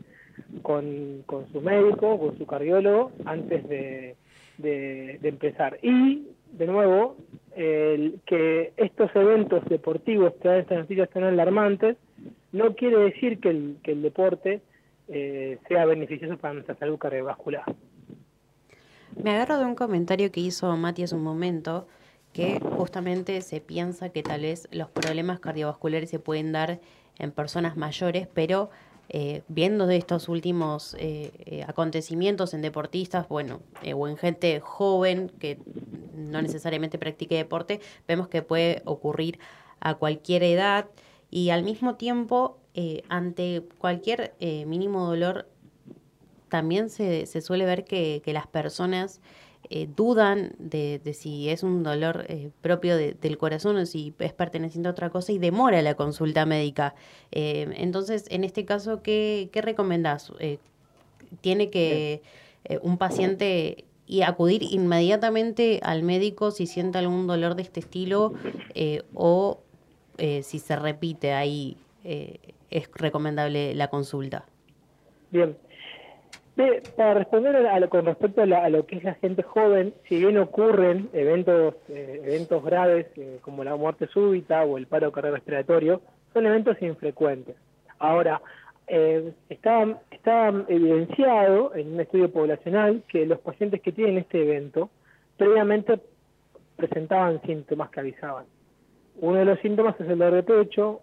[0.62, 4.16] con, con, su médico, con su cardiólogo, antes de,
[4.58, 5.78] de, empezar.
[5.82, 7.16] Y, de nuevo,
[7.54, 11.96] que estos eventos deportivos dan estas noticias tan alarmantes,
[12.52, 14.62] no quiere decir que el, que el deporte
[15.10, 17.64] eh, sea beneficioso para nuestra salud cardiovascular.
[19.22, 21.88] Me agarro de un comentario que hizo Mati hace un momento,
[22.34, 26.80] que justamente se piensa que tal vez los problemas cardiovasculares se pueden dar
[27.18, 28.70] en personas mayores, pero
[29.10, 33.60] eh, viendo de estos últimos eh, eh, acontecimientos en deportistas, bueno,
[33.94, 35.58] o en gente joven que
[36.14, 39.38] no necesariamente practique deporte, vemos que puede ocurrir
[39.80, 40.90] a cualquier edad
[41.30, 42.58] y al mismo tiempo,
[43.08, 44.34] ante cualquier
[44.66, 45.48] mínimo dolor,
[46.48, 49.20] también se, se suele ver que, que las personas
[49.70, 54.88] eh, dudan de, si es un dolor eh, propio del corazón o si es perteneciente
[54.88, 56.94] a otra cosa y demora la consulta médica.
[57.32, 60.32] Eh, entonces, en este caso, ¿qué, qué recomendás?
[61.42, 62.22] ¿Tiene que
[62.82, 68.32] un paciente y acudir inmediatamente al médico si siente algún dolor de este estilo
[69.14, 69.60] o
[70.16, 74.46] si se repite ahí es recomendable la consulta?
[75.30, 75.56] Bien,
[76.96, 81.08] para responder a con respecto a, lo que es la gente joven, si bien ocurren
[81.12, 86.00] eventos eh, eventos graves eh, como la muerte súbita o el paro cardiorrespiratorio,
[86.34, 87.54] son eventos infrecuentes.
[88.00, 88.42] Ahora,
[88.88, 94.90] eh, está, está evidenciado en un estudio poblacional que los pacientes que tienen este evento
[95.36, 96.00] previamente
[96.74, 98.46] presentaban síntomas que avisaban.
[99.20, 101.02] Uno de los síntomas es el dolor de pecho,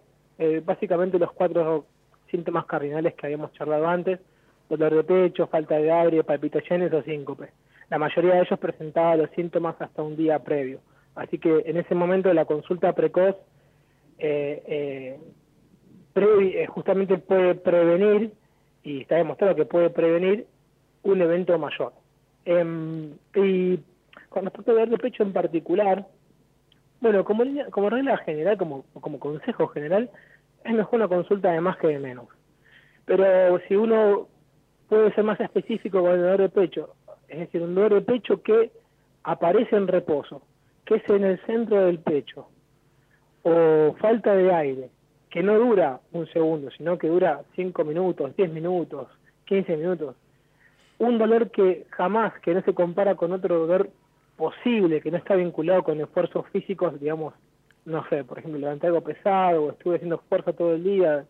[0.64, 1.86] básicamente los cuatro
[2.30, 4.20] síntomas cardinales que habíamos charlado antes,
[4.68, 7.50] dolor de pecho, falta de aire, palpitaciones o síncope.
[7.88, 10.80] La mayoría de ellos presentaba los síntomas hasta un día previo.
[11.14, 13.36] Así que en ese momento la consulta precoz
[14.18, 15.18] eh, eh,
[16.14, 18.32] eh, justamente puede prevenir,
[18.82, 20.46] y está demostrado que puede prevenir,
[21.02, 21.92] un evento mayor.
[22.44, 23.78] Em, y
[24.28, 26.06] con respecto al dolor de pecho en particular,
[27.00, 30.10] bueno, como, como regla general, como consejo general,
[30.64, 32.26] es mejor una consulta de más que de menos.
[33.04, 34.28] Pero si uno
[34.88, 36.94] puede ser más específico con el dolor de pecho,
[37.28, 38.70] es decir, un dolor de pecho que
[39.24, 40.42] aparece en reposo,
[40.84, 42.48] que es en el centro del pecho,
[43.42, 44.90] o falta de aire,
[45.30, 49.08] que no dura un segundo, sino que dura 5 minutos, 10 minutos,
[49.46, 50.16] 15 minutos.
[50.98, 53.90] Un dolor que jamás, que no se compara con otro dolor
[54.36, 57.34] posible, que no está vinculado con esfuerzos físicos, digamos,
[57.84, 61.24] no sé, por ejemplo, levanté algo pesado o estuve haciendo fuerza todo el día,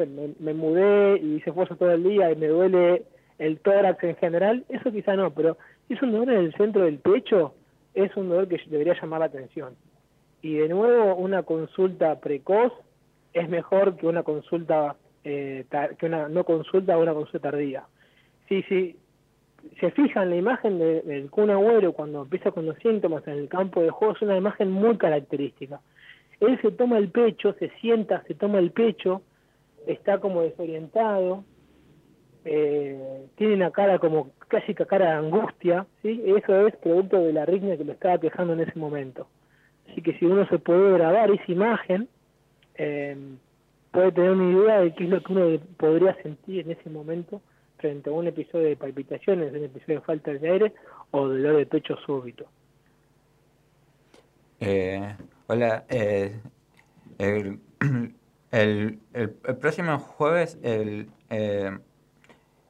[0.00, 3.04] me, mudé y hice fuerza todo el día y me duele
[3.38, 5.56] el tórax en general, eso quizá no, pero
[5.88, 7.54] si es un dolor en el centro del pecho,
[7.94, 9.74] es un dolor que debería llamar la atención.
[10.42, 12.72] Y de nuevo, una consulta precoz
[13.32, 15.64] es mejor que una consulta, eh,
[15.98, 17.84] que una no consulta o una consulta tardía.
[18.48, 18.96] Si, si
[19.80, 23.82] se fijan la imagen del Kun Agüero cuando empieza con los síntomas en el campo
[23.82, 25.80] de juego, es una imagen muy característica.
[26.40, 29.22] Él se toma el pecho, se sienta, se toma el pecho,
[29.86, 31.44] está como desorientado,
[32.44, 36.22] eh, tiene una cara como casi cara de angustia, ¿sí?
[36.26, 39.28] Eso es producto de la arritmia que lo estaba quejando en ese momento.
[39.90, 42.08] Así que si uno se puede grabar esa imagen,
[42.76, 43.16] eh,
[43.90, 47.40] puede tener una idea de qué es lo que uno podría sentir en ese momento
[47.78, 50.72] frente a un episodio de palpitaciones, un episodio de falta de aire
[51.10, 52.46] o dolor de pecho súbito.
[54.60, 55.16] Eh,
[55.48, 56.40] hola, eh,
[58.52, 61.76] el, el, próximo jueves, el, eh,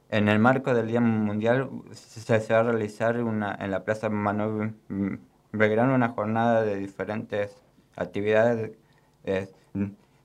[0.09, 4.73] en el marco del Día Mundial, se, va a realizar una, en la Plaza Manuel
[5.51, 7.61] Belgrano una jornada de diferentes
[7.95, 8.71] actividades.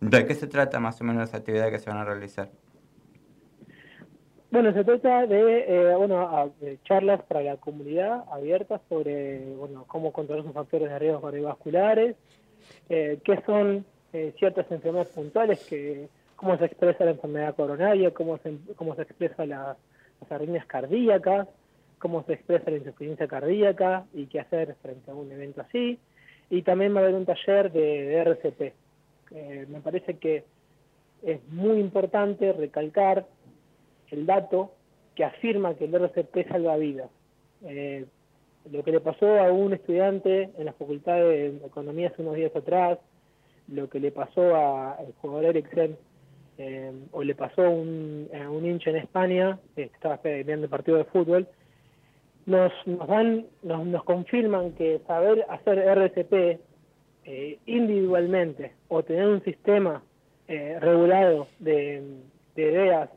[0.01, 2.49] ¿De qué se trata más o menos las actividades que se van a realizar?
[4.51, 6.53] Bueno, se trata de, eh, bueno,
[6.85, 12.17] charlas para la comunidad abiertas sobre, bueno, cómo controlar sus factores de riesgo cardiovasculares,
[12.89, 13.85] eh, qué son
[14.19, 19.03] eh, ciertas enfermedades puntuales, que cómo se expresa la enfermedad coronaria, cómo se, cómo se
[19.03, 19.77] expresa la,
[20.21, 21.49] las arritmias cardíacas,
[21.99, 25.99] cómo se expresa la insuficiencia cardíaca y qué hacer frente a un evento así.
[26.51, 28.73] Y también va a haber un taller de, RCP.
[29.69, 30.45] me parece que
[31.23, 33.27] es muy importante recalcar
[34.11, 34.73] el dato
[35.15, 37.11] que afirma que el RCP salva vidas.
[37.65, 38.07] Eh,
[38.71, 42.55] lo que le pasó a un estudiante en la Facultad de Economía hace unos días
[42.55, 42.99] atrás,
[43.69, 45.97] lo que le pasó al jugador Eriksen,
[46.59, 48.29] eh, o le pasó a un,
[48.65, 51.47] hincha en España, que estaba viendo el partido de fútbol,
[52.47, 56.61] nos, nos dan, nos, nos confirman que saber hacer RCP
[57.25, 60.03] eh, individualmente o tener un sistema
[60.81, 62.03] regulado de,
[62.57, 63.11] de ideas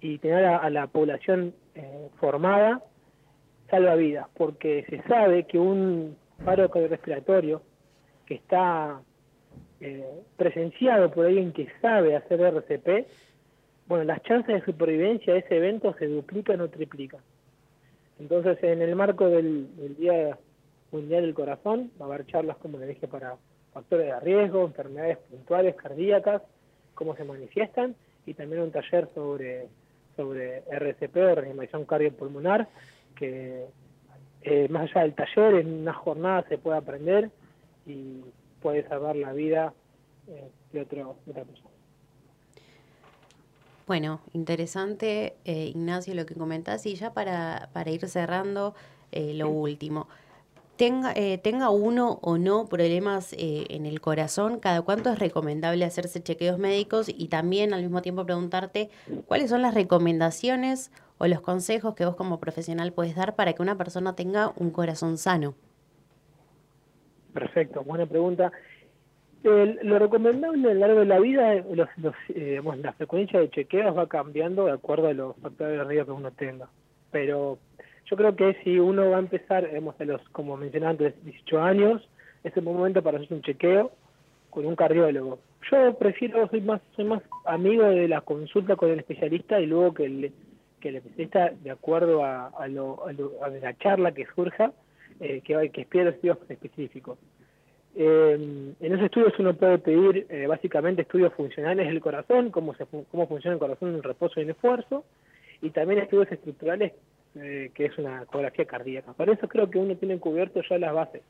[0.00, 2.82] y tener a, la población eh, formada
[3.70, 7.60] salva vidas, porque se sabe que un paro respiratorio
[8.26, 9.00] que está
[9.80, 10.04] eh,
[10.36, 13.06] presenciado por alguien que sabe hacer RCP,
[13.86, 17.20] bueno, las chances de supervivencia de ese evento se duplican o triplican.
[18.18, 20.36] Entonces, en el marco del, Día
[20.90, 23.36] Mundial del Corazón, va a haber charlas, como le dije, para
[23.72, 26.42] factores de riesgo, enfermedades puntuales cardíacas,
[26.94, 27.94] cómo se manifiestan,
[28.26, 29.68] y también un taller sobre
[30.18, 32.68] sobre RCP o reanimación cardiopulmonar,
[33.14, 33.66] que
[34.42, 37.30] eh, más allá del taller, en una jornada se puede aprender
[37.86, 38.20] y
[38.60, 39.74] puede salvar la vida
[40.26, 41.70] eh, de, otro, otra persona.
[43.86, 46.84] Bueno, interesante, eh, Ignacio, lo que comentás.
[46.86, 48.74] Y ya para, para ir cerrando,
[49.10, 50.06] lo último
[50.78, 55.84] tenga, eh, tenga uno o no problemas eh, en el corazón, cada cuánto es recomendable
[55.84, 58.88] hacerse chequeos médicos y también al mismo tiempo preguntarte
[59.26, 63.60] cuáles son las recomendaciones o los consejos que vos como profesional puedes dar para que
[63.60, 65.54] una persona tenga un corazón sano.
[67.32, 68.52] Perfecto, buena pregunta.
[69.42, 71.88] lo recomendable a lo largo de la vida, los,
[72.34, 76.20] eh, la frecuencia de chequeos va cambiando de acuerdo a los factores de riesgo que
[76.20, 76.68] uno tenga.
[77.10, 77.58] Pero
[78.06, 81.62] yo creo que si uno va a empezar, hemos a los, como mencionaba antes, 18
[81.62, 82.08] años,
[82.42, 83.92] es el momento para hacer un chequeo
[84.50, 85.38] con un cardiólogo.
[85.70, 89.94] Yo prefiero, soy más, soy más amigo de la consulta con el especialista y luego
[89.94, 90.32] que el,
[90.80, 94.72] que el especialista, de acuerdo a, a, lo, a, la charla que surja,
[95.20, 97.18] eh, que, que espera estudios específicos.
[98.00, 102.86] Eh, en esos estudios uno puede pedir eh, básicamente estudios funcionales del corazón, cómo, se,
[102.86, 105.04] cómo funciona el corazón en el reposo y en esfuerzo,
[105.62, 106.92] y también estudios estructurales
[107.34, 109.14] eh, que es una ecografía cardíaca.
[109.14, 111.22] Por eso creo que uno tiene cubierto ya las bases.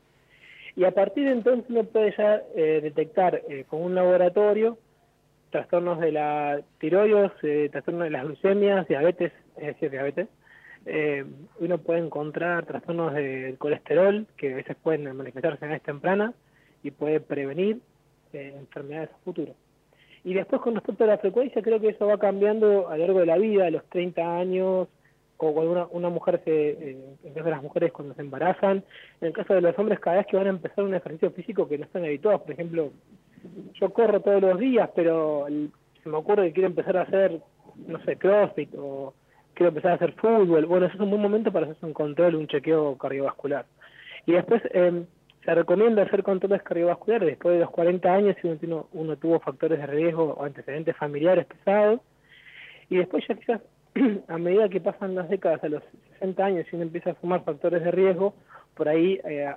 [0.75, 4.77] Y a partir de entonces uno puede ya eh, detectar con un laboratorio
[5.49, 7.31] trastornos de la tiroides,
[7.71, 10.27] trastornos de las glucemias, diabetes, es decir, diabetes.
[11.59, 16.33] Uno puede encontrar trastornos del colesterol, que a veces pueden manifestarse en edad temprana
[16.83, 17.79] y puede prevenir
[18.33, 19.53] enfermedades a futuro.
[20.23, 23.19] Y después con respecto a la frecuencia, creo que eso va cambiando a lo largo
[23.19, 24.87] de la vida, a los 30 años,
[25.37, 28.83] o cuando una, una mujer se, eh, en caso de las mujeres cuando se embarazan,
[29.21, 31.67] en el caso de los hombres cada vez que van a empezar un ejercicio físico
[31.67, 32.91] que no están habituados, por ejemplo,
[33.73, 35.45] yo corro todos los días, pero
[36.03, 37.39] se me ocurre que quiero empezar a hacer,
[37.87, 39.13] no sé, crossfit o
[39.59, 42.35] quiero empezar a hacer fútbol, bueno, eso es un buen momento para hacer un control,
[42.35, 43.65] un chequeo cardiovascular.
[44.25, 45.03] Y después eh,
[45.43, 49.79] se recomienda hacer controles cardiovasculares después de los 40 años si uno, uno tuvo factores
[49.79, 51.99] de riesgo o antecedentes familiares pesados,
[52.89, 53.61] y después ya quizás
[54.29, 55.83] a medida que pasan las décadas, a los
[56.13, 58.35] 60 años, y uno empieza a fumar factores de riesgo,
[58.75, 59.53] por ahí eh,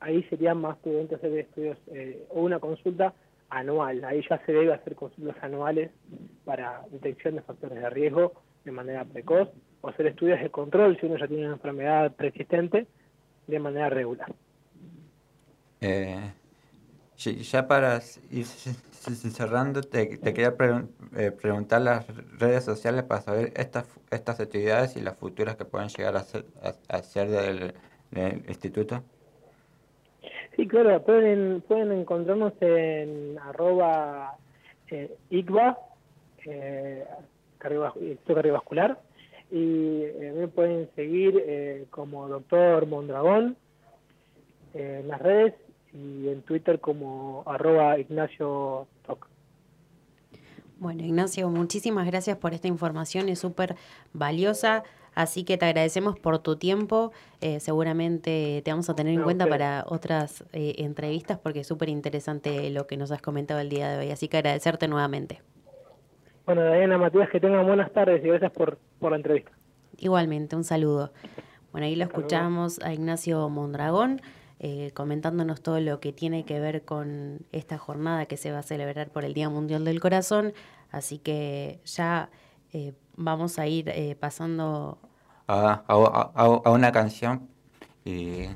[0.00, 3.14] ahí sería más prudente hacer estudios eh, o una consulta
[3.48, 4.04] anual.
[4.04, 5.92] Ahí ya se debe hacer consultas anuales
[6.44, 8.34] para detección de factores de riesgo
[8.66, 9.48] de manera precoz
[9.80, 12.86] o hacer estudios de control si uno ya tiene una enfermedad persistente
[13.46, 14.34] de manera regular.
[15.80, 16.32] Eh,
[17.16, 18.00] ya para
[18.30, 20.54] ir cerrando, te, quería
[21.16, 22.04] eh, preguntar las
[22.38, 26.44] redes sociales para saber estas, estas actividades y las futuras que pueden llegar a ser,
[26.88, 27.74] a, ser del,
[28.48, 29.02] instituto.
[30.56, 34.36] Sí, claro, pueden, pueden encontrarnos en arroba
[34.90, 37.04] eh, eh,
[37.58, 39.00] cardiovascular,
[39.50, 43.56] y eh, me pueden seguir eh, como doctor Mondragón
[44.74, 45.54] en las redes
[45.92, 49.28] y en Twitter como arroba Ignacio Toc.
[50.78, 53.76] Bueno, Ignacio, muchísimas gracias por esta información, es súper
[54.12, 54.82] valiosa,
[55.14, 59.46] así que te agradecemos por tu tiempo, eh, seguramente te vamos a tener en cuenta
[59.46, 63.88] para otras eh, entrevistas porque es súper interesante lo que nos has comentado el día
[63.88, 65.40] de hoy, así que agradecerte nuevamente.
[66.46, 69.50] Bueno, Diana Matías, que tengan buenas tardes y gracias por, por la entrevista.
[69.98, 71.12] Igualmente, un saludo.
[71.72, 74.20] Bueno, ahí lo escuchamos a Ignacio Mondragón.
[74.58, 78.62] Eh, comentándonos todo lo que tiene que ver con esta jornada que se va a
[78.62, 80.54] celebrar por el Día Mundial del Corazón.
[80.90, 82.30] Así que ya
[82.72, 84.98] eh, vamos a ir eh, pasando
[85.46, 87.48] a, a, una canción
[88.04, 88.46] y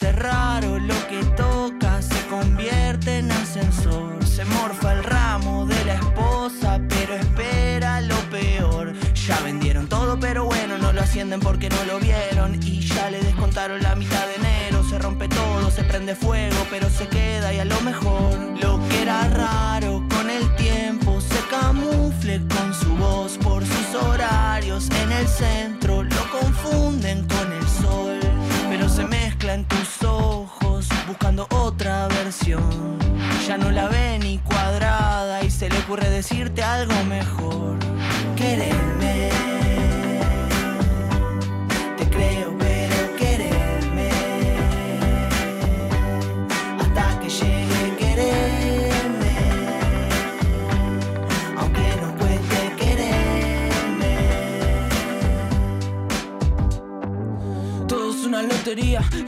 [0.00, 4.24] lo que toca, se convierte en ascensor.
[4.24, 8.92] Se morfa el ramo de la esposa, pero espera lo peor.
[9.26, 12.60] Ya vendieron todo, pero bueno, no lo ascienden porque no lo vieron.
[12.62, 14.82] Y ya le descontaron la mitad de enero.
[14.88, 17.06] Se rompe todo, se prende fuego, pero se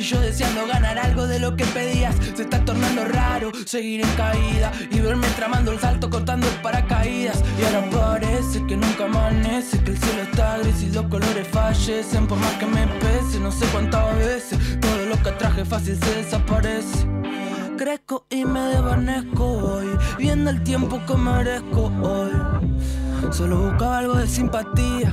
[0.06, 2.14] yo deseando ganar algo de lo que pedías.
[2.34, 7.42] Se está tornando raro seguir en caída Y verme tramando el salto cortando paracaídas.
[7.58, 12.26] Y ahora parece que nunca amanece Que el cielo está gris y los colores fallecen.
[12.28, 16.14] Por más que me pese, no sé cuántas veces Todo lo que traje fácil se
[16.14, 17.06] desaparece.
[17.76, 19.86] Crezco y me desvanezco hoy
[20.18, 22.30] Viendo el tiempo que merezco hoy.
[23.32, 25.12] Solo buscaba algo de simpatía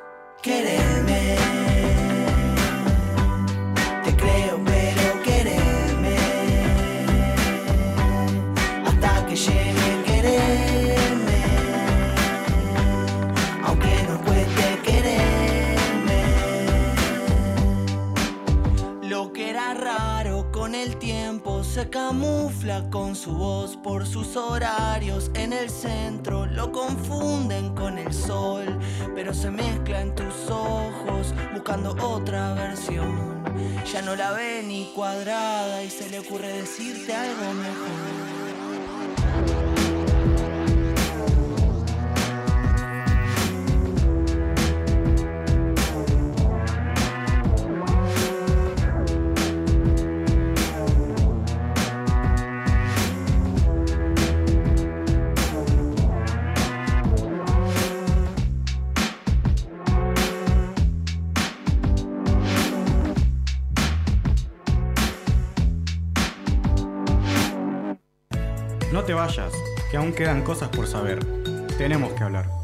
[0.41, 1.35] quererme.
[4.03, 6.17] Te creo, pero quererme.
[8.85, 11.43] Hasta que llegue el quererme.
[13.65, 16.23] Aunque no cueste quererme.
[19.03, 25.29] Lo que era raro con el tiempo se camufla con su voz por sus horarios
[25.35, 26.47] en el centro.
[26.47, 28.79] Lo confunden con el sol
[29.15, 33.41] pero se mezcla en tus ojos buscando otra versión.
[33.91, 38.40] Ya no la ve ni cuadrada y se le ocurre decirte algo mejor.
[70.13, 71.19] Quedan cosas por saber.
[71.77, 72.60] Tenemos que hablar.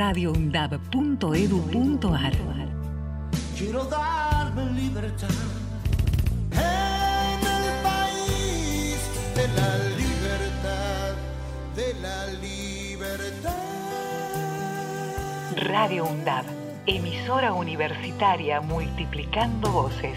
[0.00, 2.32] radioundab.edu.ar
[3.58, 5.28] Quiero darme libertad
[6.52, 8.98] en el país
[9.36, 9.70] de la
[10.00, 11.12] libertad,
[11.76, 13.58] de la libertad.
[15.56, 16.46] Radio UNDAB,
[16.86, 20.16] emisora universitaria multiplicando voces.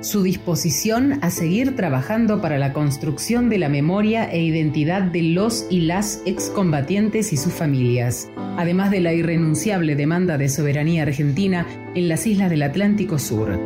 [0.00, 5.66] su disposición a seguir trabajando para la construcción de la memoria e identidad de los
[5.70, 12.08] y las excombatientes y sus familias, además de la irrenunciable demanda de soberanía argentina en
[12.08, 13.58] las islas del Atlántico Sur.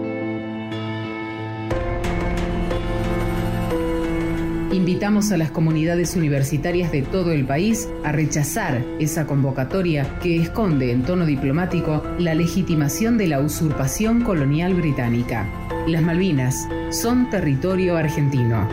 [4.73, 10.91] Invitamos a las comunidades universitarias de todo el país a rechazar esa convocatoria que esconde
[10.91, 15.47] en tono diplomático la legitimación de la usurpación colonial británica.
[15.87, 18.67] Las Malvinas son territorio argentino.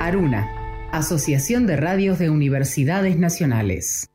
[0.00, 0.50] Aruna,
[0.90, 4.10] Asociación de Radios de Universidades Nacionales.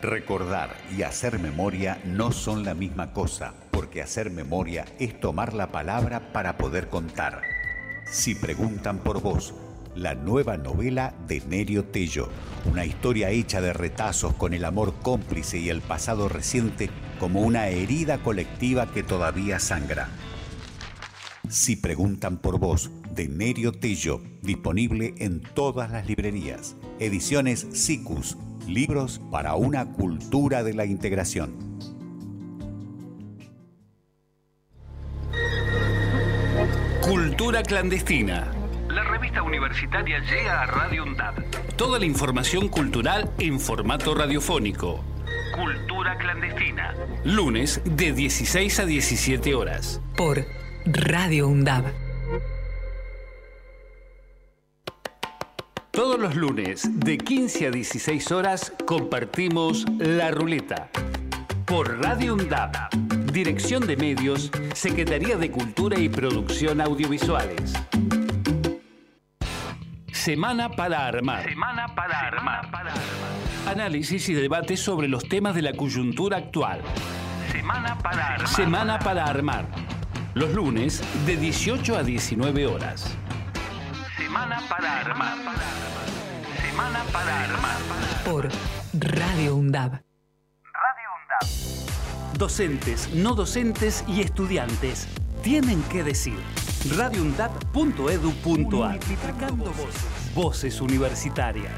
[0.00, 5.70] Recordar y hacer memoria no son la misma cosa, porque hacer memoria es tomar la
[5.70, 7.42] palabra para poder contar.
[8.10, 9.54] Si preguntan por vos,
[9.94, 12.30] la nueva novela de Nerio Tello,
[12.64, 16.88] una historia hecha de retazos con el amor cómplice y el pasado reciente
[17.22, 20.08] como una herida colectiva que todavía sangra.
[21.48, 26.74] Si preguntan por vos, de Nerio Tello, disponible en todas las librerías.
[26.98, 31.54] Ediciones SICUS, libros para una cultura de la integración.
[37.02, 38.50] Cultura clandestina.
[38.88, 41.34] La revista universitaria llega a Radio UNDAD.
[41.76, 45.11] Toda la información cultural en formato radiofónico.
[45.52, 46.94] Cultura clandestina.
[47.24, 50.00] Lunes de 16 a 17 horas.
[50.16, 50.46] Por
[50.86, 51.84] Radio UNDAB.
[55.90, 60.88] Todos los lunes de 15 a 16 horas compartimos La Ruleta.
[61.66, 62.72] Por Radio UNDAB.
[63.30, 67.74] Dirección de Medios, Secretaría de Cultura y Producción Audiovisuales.
[70.22, 71.42] Semana para armar.
[71.42, 72.70] Semana para armar.
[73.66, 76.80] Análisis y debate sobre los temas de la coyuntura actual.
[77.50, 78.48] Semana para armar.
[78.48, 79.66] Semana para armar.
[80.34, 83.16] Los lunes de 18 a 19 horas.
[84.16, 85.38] Semana para armar.
[86.70, 87.76] Semana para armar.
[88.24, 88.48] Por
[88.92, 90.02] Radio UNDAB.
[92.38, 95.08] Docentes, no docentes y estudiantes
[95.42, 96.38] tienen que decir.
[96.90, 100.34] radioundap.edu.ar Multiplicando voces.
[100.34, 101.74] Voces universitarias.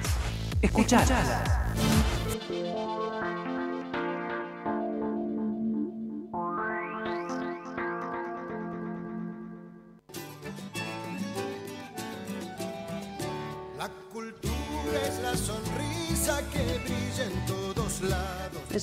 [0.62, 2.23] Escuchalas.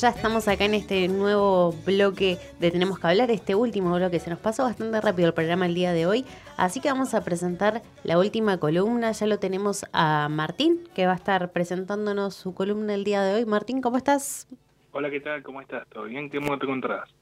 [0.01, 4.19] Ya estamos acá en este nuevo bloque de Tenemos que hablar, este último bloque.
[4.19, 6.25] Se nos pasó bastante rápido el programa el día de hoy,
[6.57, 9.11] así que vamos a presentar la última columna.
[9.11, 13.35] Ya lo tenemos a Martín, que va a estar presentándonos su columna el día de
[13.35, 13.45] hoy.
[13.45, 14.47] Martín, ¿cómo estás?
[14.93, 15.43] Hola, ¿qué tal?
[15.43, 15.87] ¿Cómo estás?
[15.89, 16.29] ¿Todo bien?
[16.29, 17.20] ¿Qué modo te encontrás?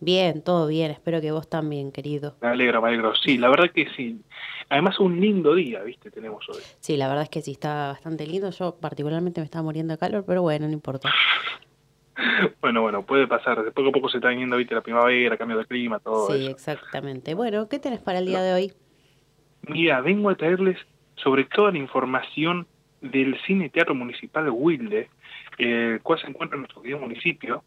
[0.00, 0.90] Bien, todo bien.
[0.90, 2.36] Espero que vos también, querido.
[2.40, 3.14] Me alegro, me alegro.
[3.14, 4.20] Sí, la verdad que sí.
[4.70, 6.10] Además, un lindo día, ¿viste?
[6.10, 6.60] Tenemos hoy.
[6.80, 8.50] Sí, la verdad es que sí, está bastante lindo.
[8.50, 11.10] Yo particularmente me estaba muriendo de calor, pero bueno, no importa.
[12.60, 13.64] Bueno, bueno, puede pasar.
[13.64, 14.74] De poco a poco se está viniendo, ¿viste?
[14.74, 16.50] La primavera, cambio de clima, todo sí, eso.
[16.50, 17.32] exactamente.
[17.32, 18.72] Bueno, ¿qué tenés para el día de hoy?
[19.62, 20.76] Mira, vengo a traerles
[21.16, 22.66] sobre toda la información
[23.00, 25.08] del Cine Teatro Municipal Wilde,
[25.58, 27.64] eh, el cual se encuentra en nuestro querido municipio.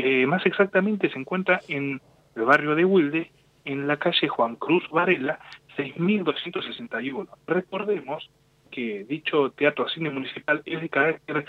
[0.00, 2.00] Eh, más exactamente se encuentra en
[2.36, 3.32] el barrio de Wilde,
[3.64, 5.40] en la calle Juan Cruz Varela,
[5.74, 7.28] 6261.
[7.48, 8.30] Recordemos
[8.70, 11.46] que dicho teatro cine municipal es de carácter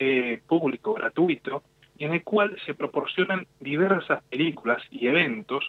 [0.00, 1.62] eh, público, gratuito,
[1.96, 5.68] y en el cual se proporcionan diversas películas y eventos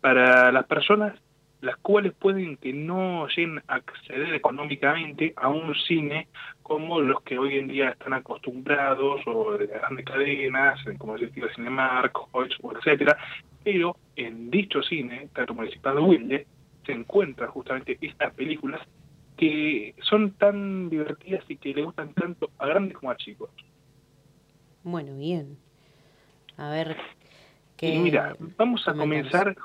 [0.00, 1.20] para las personas
[1.60, 6.28] las cuales pueden que no lleguen a acceder económicamente a un cine
[6.62, 11.48] como los que hoy en día están acostumbrados o de grandes cadenas, como el estilo
[11.54, 13.16] Cinemark, o etcétera,
[13.64, 16.46] pero en dicho cine, Teatro Municipal de Wilde,
[16.86, 18.80] se encuentran justamente estas películas
[19.36, 23.50] que son tan divertidas y que le gustan tanto a grandes como a chicos.
[24.82, 25.58] Bueno, bien.
[26.56, 26.96] A ver,
[27.80, 29.56] Y mira, vamos a comenzar,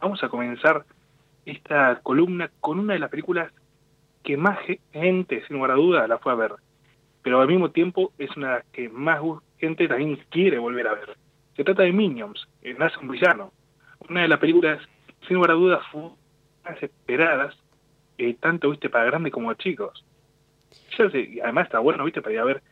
[0.00, 0.84] vamos a comenzar
[1.44, 3.52] esta columna con una de las películas
[4.22, 4.58] que más
[4.92, 6.52] gente, sin lugar a dudas, la fue a ver.
[7.22, 9.20] Pero al mismo tiempo es una que más
[9.58, 11.16] gente también quiere volver a ver.
[11.56, 13.52] Se trata de Minions, Nace un villano.
[14.08, 14.80] Una de las películas,
[15.26, 16.10] sin lugar a dudas, fue
[16.64, 17.56] más esperadas,
[18.18, 20.04] eh, tanto viste para grandes como chicos.
[21.14, 22.62] y además está bueno, viste, para ir a ver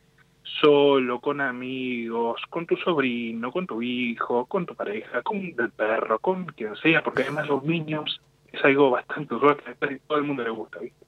[0.61, 6.19] solo, con amigos, con tu sobrino, con tu hijo, con tu pareja, con el perro,
[6.19, 8.21] con quien sea, porque además los Minions
[8.53, 11.07] es algo bastante usual que a todo el mundo le gusta, ¿viste?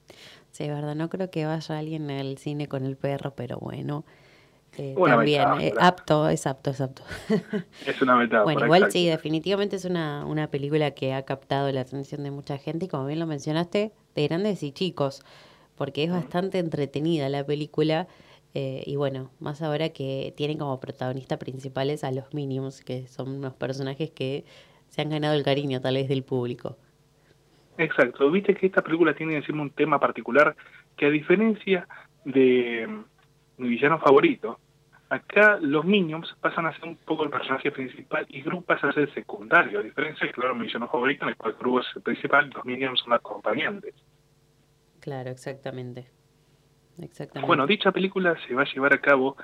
[0.51, 4.03] Sí, verdad, no creo que vaya alguien al cine con el perro, pero bueno.
[4.77, 7.03] Eh, también, eh, apto, es apto, es apto.
[7.85, 8.43] es una metáfora.
[8.43, 12.57] bueno, igual sí, definitivamente es una, una película que ha captado la atención de mucha
[12.57, 15.23] gente y como bien lo mencionaste, de grandes y chicos,
[15.75, 18.07] porque es bastante entretenida la película
[18.53, 23.29] eh, y bueno, más ahora que tienen como protagonistas principales a los Minions, que son
[23.29, 24.45] unos personajes que
[24.89, 26.77] se han ganado el cariño tal vez del público.
[27.77, 30.55] Exacto, viste que esta película tiene encima un tema particular
[30.95, 31.87] que a diferencia
[32.25, 32.87] de
[33.57, 34.59] mi villano favorito,
[35.09, 38.93] acá los Minions pasan a ser un poco el personaje principal y Gru pasa a
[38.93, 42.01] ser secundario, a diferencia de, claro, mi villano favorito en el cual Gru es el
[42.01, 43.93] principal los Minions son acompañantes.
[44.99, 46.07] Claro, exactamente.
[47.01, 47.47] exactamente.
[47.47, 49.35] Bueno, dicha película se va a llevar a cabo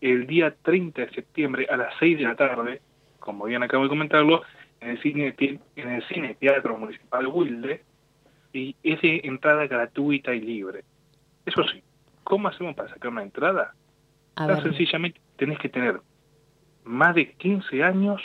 [0.00, 2.80] el día 30 de septiembre a las 6 de la tarde,
[3.20, 4.42] como bien acabo de comentarlo,
[4.82, 5.34] en el cine,
[5.76, 7.82] en el cine Teatro Municipal Wilde
[8.52, 10.84] y es de entrada gratuita y libre.
[11.46, 11.82] Eso sí,
[12.24, 13.74] ¿cómo hacemos para sacar una entrada?
[14.34, 16.00] Tan sencillamente tenés que tener
[16.84, 18.20] más de 15 años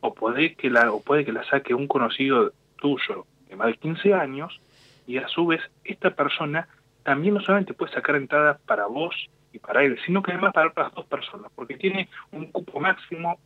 [0.00, 3.74] o puede que la o puede que la saque un conocido tuyo de más de
[3.74, 4.60] 15 años
[5.06, 6.68] y a su vez esta persona
[7.02, 9.14] también no solamente puede sacar entradas para vos
[9.52, 13.38] y para él, sino que además para otras dos personas, porque tiene un cupo máximo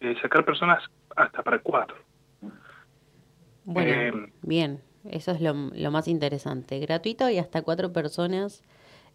[0.00, 0.82] de sacar personas
[1.16, 1.96] hasta para cuatro.
[3.64, 6.78] Bueno, eh, bien, eso es lo, lo, más interesante.
[6.78, 8.62] Gratuito y hasta cuatro personas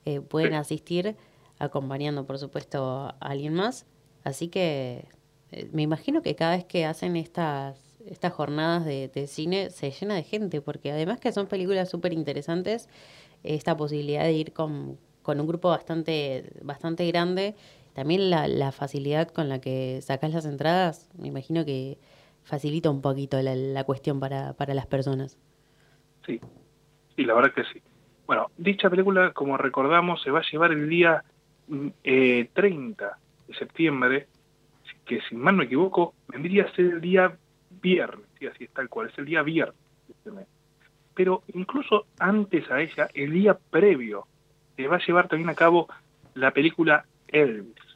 [0.05, 1.15] eh, pueden asistir,
[1.59, 3.85] acompañando, por supuesto, a alguien más.
[4.23, 5.07] Así que
[5.51, 9.91] eh, me imagino que cada vez que hacen estas, estas jornadas de, de cine se
[9.91, 12.89] llena de gente, porque además que son películas súper interesantes,
[13.43, 17.55] esta posibilidad de ir con, con un grupo bastante, bastante grande
[18.01, 21.99] también la, la facilidad con la que sacas las entradas, me imagino que
[22.43, 25.37] facilita un poquito la, cuestión para, para las personas.
[26.25, 26.41] Sí,
[27.15, 27.79] sí, la verdad que sí.
[28.25, 31.23] Bueno, dicha película, como recordamos, se va a llevar el día
[32.03, 34.27] eh, 30 de septiembre,
[35.05, 37.37] que si mal no me equivoco, vendría a ser el día
[37.69, 39.75] viernes, sí, así es tal cual, es el día viernes.
[41.13, 44.25] Pero incluso antes a ella, el día previo,
[44.75, 45.87] se va a llevar también a cabo
[46.33, 47.90] la película Elvis.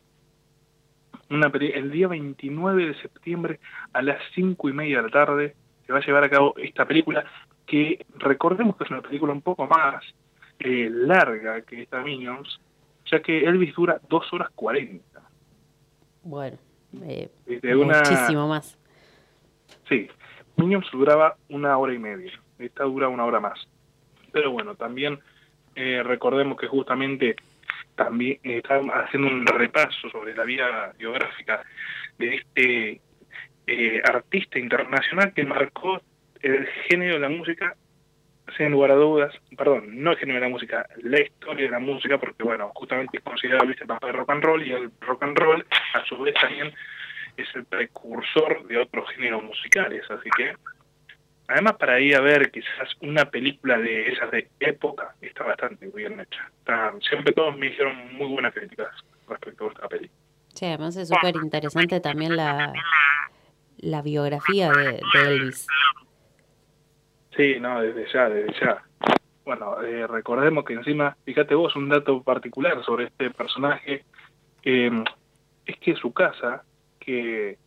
[1.29, 3.59] Una el día 29 de septiembre
[3.93, 5.55] a las 5 y media de la tarde
[5.85, 7.25] se va a llevar a cabo esta película
[7.65, 10.03] que recordemos que es una película un poco más
[10.59, 12.59] eh, larga que esta Minions,
[13.11, 15.21] ya que Elvis dura 2 horas 40.
[16.23, 16.57] Bueno,
[17.03, 18.77] eh, muchísimo más.
[19.89, 20.07] Sí,
[20.57, 23.67] Minions duraba una hora y media, esta dura una hora más.
[24.31, 25.19] Pero bueno, también
[25.75, 27.35] eh, recordemos que justamente
[27.95, 31.63] también está haciendo un repaso sobre la vida biográfica
[32.17, 33.01] de este
[33.67, 36.01] eh, artista internacional que marcó
[36.41, 37.75] el género de la música,
[38.57, 41.79] sin lugar a dudas, perdón, no el género de la música, la historia de la
[41.79, 45.23] música, porque bueno, justamente es considerado el papá de rock and roll y el rock
[45.23, 46.71] and roll a su vez también
[47.37, 50.53] es el precursor de otros géneros musicales, así que
[51.47, 56.19] Además, para ir a ver quizás una película de esas de época, está bastante bien
[56.19, 56.49] hecha.
[57.07, 58.89] siempre todos me hicieron muy buenas críticas
[59.27, 60.19] respecto a esta película.
[60.53, 62.73] Sí, además es súper interesante también la,
[63.77, 65.67] la biografía de, Elvis.
[67.35, 68.83] Sí, no, desde ya, desde ya.
[69.43, 74.05] Bueno, eh, recordemos que encima, fíjate vos, un dato particular sobre este personaje,
[74.63, 75.03] eh,
[75.65, 76.63] es que su casa,
[76.99, 77.57] que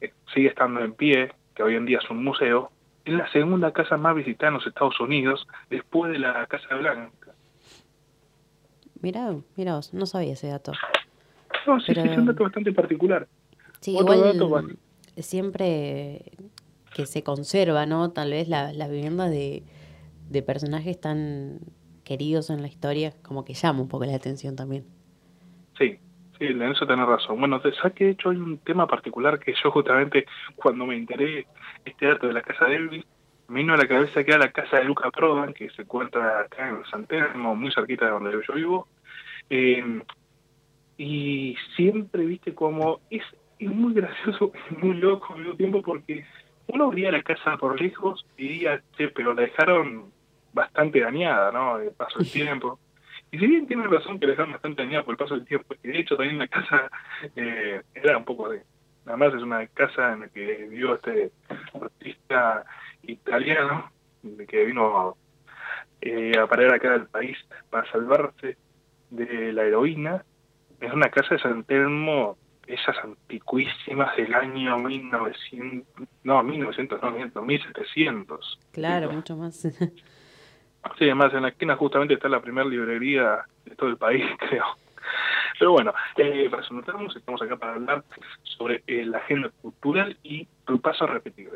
[0.00, 2.72] eh, sigue estando en pie, que hoy en día es un museo,
[3.04, 7.32] es la segunda casa más visitada en los Estados Unidos después de la Casa Blanca.
[9.00, 10.72] Mira, mira no sabía ese dato.
[11.66, 13.26] No, sí, es un dato bastante particular.
[13.80, 14.78] Sí, igual
[15.16, 16.32] siempre
[16.94, 18.10] que se conserva, ¿no?
[18.10, 19.62] Tal vez la, las viviendas de,
[20.30, 21.60] de personajes tan
[22.04, 24.84] queridos en la historia, como que llama un poco la atención también.
[25.78, 25.98] Sí,
[26.46, 27.38] sí, en eso tenés razón.
[27.38, 30.26] Bueno, ¿sabes que de hecho hay un tema particular que yo justamente
[30.56, 31.46] cuando me enteré
[31.84, 33.04] este dato de la casa de Elvis,
[33.48, 36.40] me vino a la cabeza que era la casa de Luca Prodan, que se encuentra
[36.40, 38.88] acá en San Telmo, muy cerquita de donde yo vivo.
[39.50, 40.02] Eh,
[40.96, 43.22] y siempre, viste, como es,
[43.58, 46.24] es muy gracioso, muy loco al mismo tiempo, porque
[46.68, 50.10] uno vería la casa por lejos y diría, che, pero la dejaron
[50.52, 51.78] bastante dañada, ¿no?
[51.78, 52.78] El paso del tiempo.
[53.32, 55.74] Y si bien tiene razón que la dejaron bastante dañada por el paso del tiempo,
[55.82, 56.90] y de hecho también la casa
[57.34, 58.62] eh, era un poco de...
[59.06, 61.32] Nada más es una casa en la que vivió este
[61.74, 62.64] artista
[63.02, 63.90] italiano
[64.46, 65.16] que vino
[66.02, 67.36] eh, a parar acá al país
[67.70, 68.58] para salvarse
[69.10, 70.24] de la heroína.
[70.78, 78.58] Es una casa de San Telmo, esas antiquísimas del año 1900, no, 1900, no, 1700.
[78.72, 79.66] Claro, mucho más.
[80.98, 84.64] Sí, además en la esquina justamente está la primera librería de todo el país, creo.
[85.58, 86.50] Pero bueno, eh,
[87.16, 88.04] estamos acá para hablar
[88.42, 91.50] sobre eh, la agenda cultural y el paso a repetir.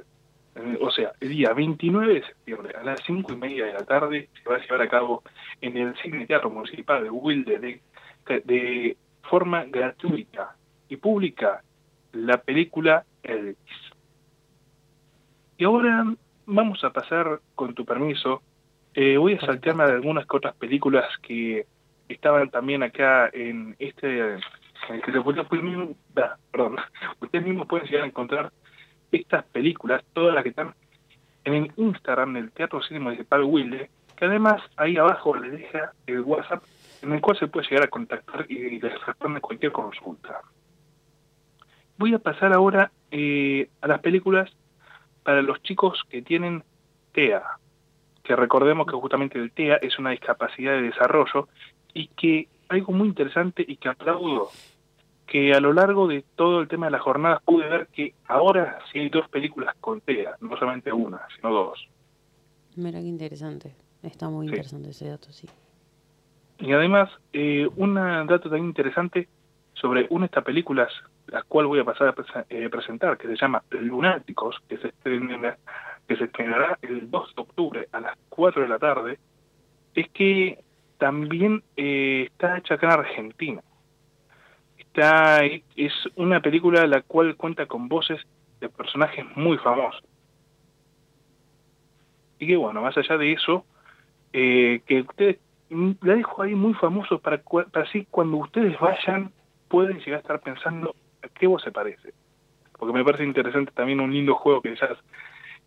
[0.55, 3.85] Eh, o sea, el día 29 de septiembre a las 5 y media de la
[3.85, 5.23] tarde se va a llevar a cabo
[5.61, 7.81] en el Cine Teatro Municipal de Wilde de,
[8.27, 10.57] de forma gratuita
[10.89, 11.63] y pública
[12.13, 13.57] la película Elvis.
[15.59, 16.05] Y ahora
[16.47, 18.43] vamos a pasar, con tu permiso,
[18.97, 21.67] eh, voy a saltearme de algunas otras películas que
[22.09, 24.39] estaban también acá en este...
[24.89, 25.97] En que se
[26.51, 26.77] perdón,
[27.21, 28.53] ustedes mismos pueden llegar a encontrar
[29.13, 30.75] estas películas, todas las que están
[31.45, 36.21] en el Instagram del Teatro Cine Municipal Wilde, que además ahí abajo le deja el
[36.21, 36.63] WhatsApp
[37.03, 40.41] en el cual se puede llegar a contactar y les responde cualquier consulta.
[41.99, 44.51] Voy a pasar ahora eh, a las películas
[45.23, 46.65] para los chicos que tienen
[47.13, 47.43] TEA,
[48.27, 51.49] que recordemos que justamente el TEA es una discapacidad de desarrollo
[51.95, 54.51] y que algo muy interesante y que aplaudo,
[55.27, 58.81] que a lo largo de todo el tema de las jornadas pude ver que ahora
[58.91, 61.89] sí hay dos películas con TEA, no solamente una, sino dos.
[62.75, 65.49] Mira qué interesante, está muy interesante ese dato, sí.
[66.59, 69.29] Y además, eh, un dato también interesante
[69.75, 70.91] sobre una de estas películas,
[71.29, 75.57] la cual voy a pasar a eh, presentar, que se llama Lunáticos, que se estrena
[76.07, 79.19] que se estrenará el 2 de octubre a las 4 de la tarde,
[79.95, 80.59] es que
[80.99, 83.63] también eh, está hecha acá en Argentina.
[84.79, 88.21] Está, es una película la cual cuenta con voces
[88.61, 90.03] de personajes muy famosos.
[92.39, 93.65] Y que bueno, más allá de eso,
[94.33, 95.39] eh, que ustedes,
[95.71, 99.33] la dejo ahí muy famoso para, para así cuando ustedes vayan
[99.69, 102.13] pueden llegar a estar pensando a qué voz se parece.
[102.79, 104.99] Porque me parece interesante también un lindo juego que esas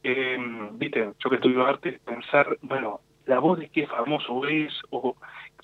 [0.03, 0.37] eh,
[0.73, 5.15] viste, yo que estudio arte, pensar, bueno, la voz de qué famoso es, o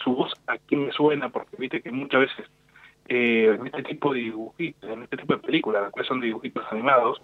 [0.04, 2.46] su voz a quién me suena, porque viste que muchas veces
[3.08, 7.22] eh, en este tipo de dibujitos, en este tipo de películas, que son dibujitos animados,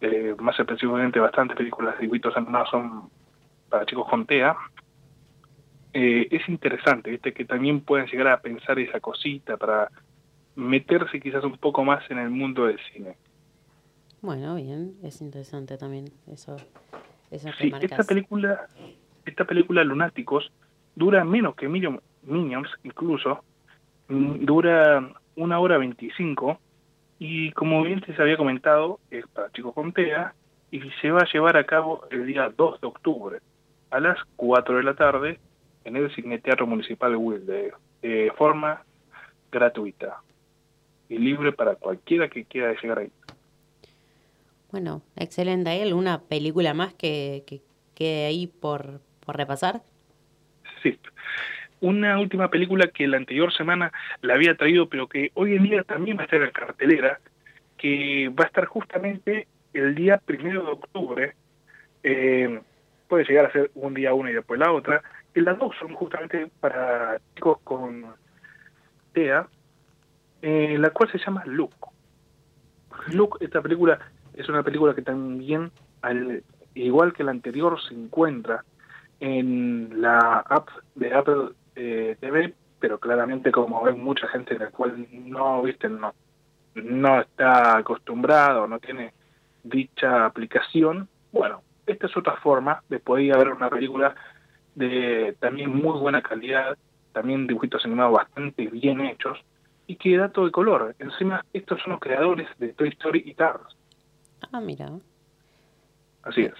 [0.00, 3.10] eh, más específicamente bastantes películas de dibujitos animados son
[3.68, 4.56] para chicos con TEA,
[5.92, 9.88] eh, es interesante, viste, que también pueden llegar a pensar esa cosita para
[10.54, 13.16] meterse quizás un poco más en el mundo del cine.
[14.26, 16.56] Bueno, bien, es interesante también eso.
[17.30, 18.66] eso sí, esta película,
[19.24, 20.50] esta película Lunáticos
[20.96, 23.44] dura menos que Minions, incluso,
[24.08, 26.58] mm, dura una hora veinticinco
[27.20, 30.34] y como bien se había comentado, es para chicos con TEA
[30.72, 33.38] y se va a llevar a cabo el día 2 de octubre
[33.92, 35.38] a las 4 de la tarde
[35.84, 37.72] en el Cine Teatro Municipal de Wilde,
[38.02, 38.82] de forma
[39.52, 40.20] gratuita
[41.08, 43.12] y libre para cualquiera que quiera llegar ahí.
[44.76, 45.70] Bueno, excelente.
[45.70, 47.62] ¿Hay alguna película más que, que
[47.94, 49.80] quede ahí por, por repasar?
[50.82, 51.00] Sí.
[51.80, 55.82] Una última película que la anterior semana la había traído, pero que hoy en día
[55.82, 57.20] también va a estar en cartelera,
[57.78, 61.34] que va a estar justamente el día primero de octubre.
[62.02, 62.60] Eh,
[63.08, 65.02] puede llegar a ser un día una y después la otra.
[65.34, 68.04] Y las dos son justamente para chicos con
[69.14, 69.48] TEA,
[70.42, 71.72] eh, la cual se llama Look.
[73.08, 73.98] Look, esta película
[74.36, 75.72] es una película que también,
[76.02, 78.64] al, igual que la anterior, se encuentra
[79.18, 84.70] en la app de Apple eh, TV, pero claramente como ven mucha gente en la
[84.70, 86.14] cual no, viste, no,
[86.74, 89.12] no está acostumbrado, no tiene
[89.64, 94.14] dicha aplicación, bueno, esta es otra forma de poder ver una película
[94.74, 96.76] de también muy buena calidad,
[97.12, 99.38] también dibujitos animados bastante bien hechos,
[99.86, 100.94] y que da todo el color.
[100.98, 103.76] Encima, estos son los creadores de Toy Story y Cars.
[104.52, 104.90] Ah, mira.
[106.22, 106.54] Así es.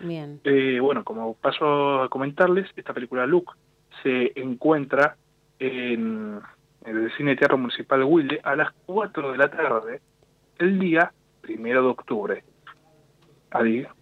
[0.00, 0.40] Bien.
[0.44, 3.52] Eh, bueno, como paso a comentarles, esta película Look
[4.02, 5.16] se encuentra
[5.58, 6.40] en,
[6.84, 10.00] el Cine Teatro Municipal Wilde a las 4 de la tarde,
[10.58, 12.44] el día primero de octubre.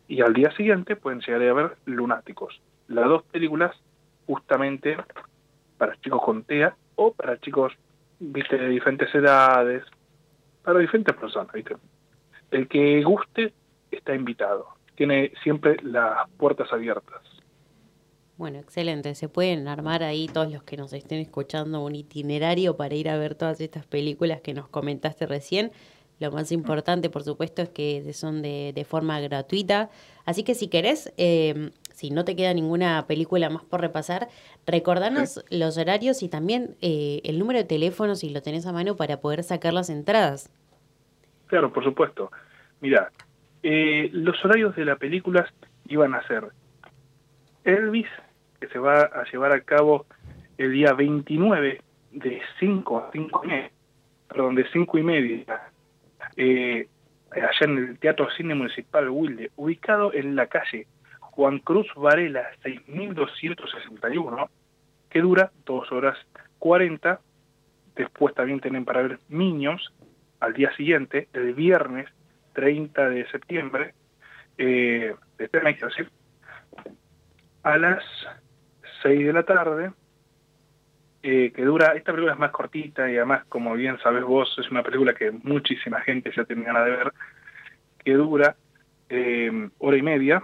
[0.09, 2.61] y al día siguiente pueden llegar a ver Lunáticos.
[2.89, 3.77] Las dos películas
[4.27, 4.97] justamente
[5.77, 7.73] para chicos con TEA o para chicos
[8.19, 9.85] viste de diferentes edades,
[10.63, 11.77] para diferentes personas, ¿viste?
[12.51, 13.53] El que guste
[13.91, 14.67] está invitado.
[14.97, 17.23] Tiene siempre las puertas abiertas.
[18.37, 19.15] Bueno, excelente.
[19.15, 23.19] Se pueden armar ahí todos los que nos estén escuchando un itinerario para ir a
[23.19, 25.73] ver todas estas películas que nos comentaste recién.
[26.21, 29.91] Lo más importante, por supuesto, es que son de, de forma gratuita.
[30.25, 34.29] Así que si querés, eh, si no te queda ninguna película más por repasar,
[34.67, 38.97] recordanos los horarios y también eh, el número de teléfono, si lo tenés a mano,
[38.97, 40.51] para poder sacar las entradas.
[41.51, 42.31] Claro, por supuesto.
[42.81, 43.11] Mira,
[43.65, 45.53] eh, los horarios de la película
[45.89, 46.45] iban a ser
[47.65, 48.07] Elvis,
[48.61, 50.07] que se va a llevar a cabo
[50.59, 51.81] el día 29
[52.13, 53.71] de 5 a 5 y media,
[54.29, 55.61] perdón, de 5 y media
[56.37, 56.87] eh,
[57.33, 60.87] allá en el Teatro Cine Municipal Wilde, ubicado en la calle
[61.19, 64.49] Juan Cruz Varela 6261,
[65.09, 66.17] que dura 2 horas
[66.61, 67.21] 40.
[67.97, 69.93] Después también tienen para ver Niños
[70.41, 72.09] al día siguiente, el viernes
[72.55, 73.95] 30 de septiembre,
[74.59, 75.79] eh, de este mes,
[77.63, 78.03] a las
[79.03, 79.93] 6 de la tarde,
[81.23, 84.71] eh, que dura, esta película es más cortita y además, como bien sabes vos, es
[84.71, 87.13] una película que muchísima gente ya tiene ganas de ver,
[88.03, 88.57] que dura
[89.11, 90.43] eh, hora y media.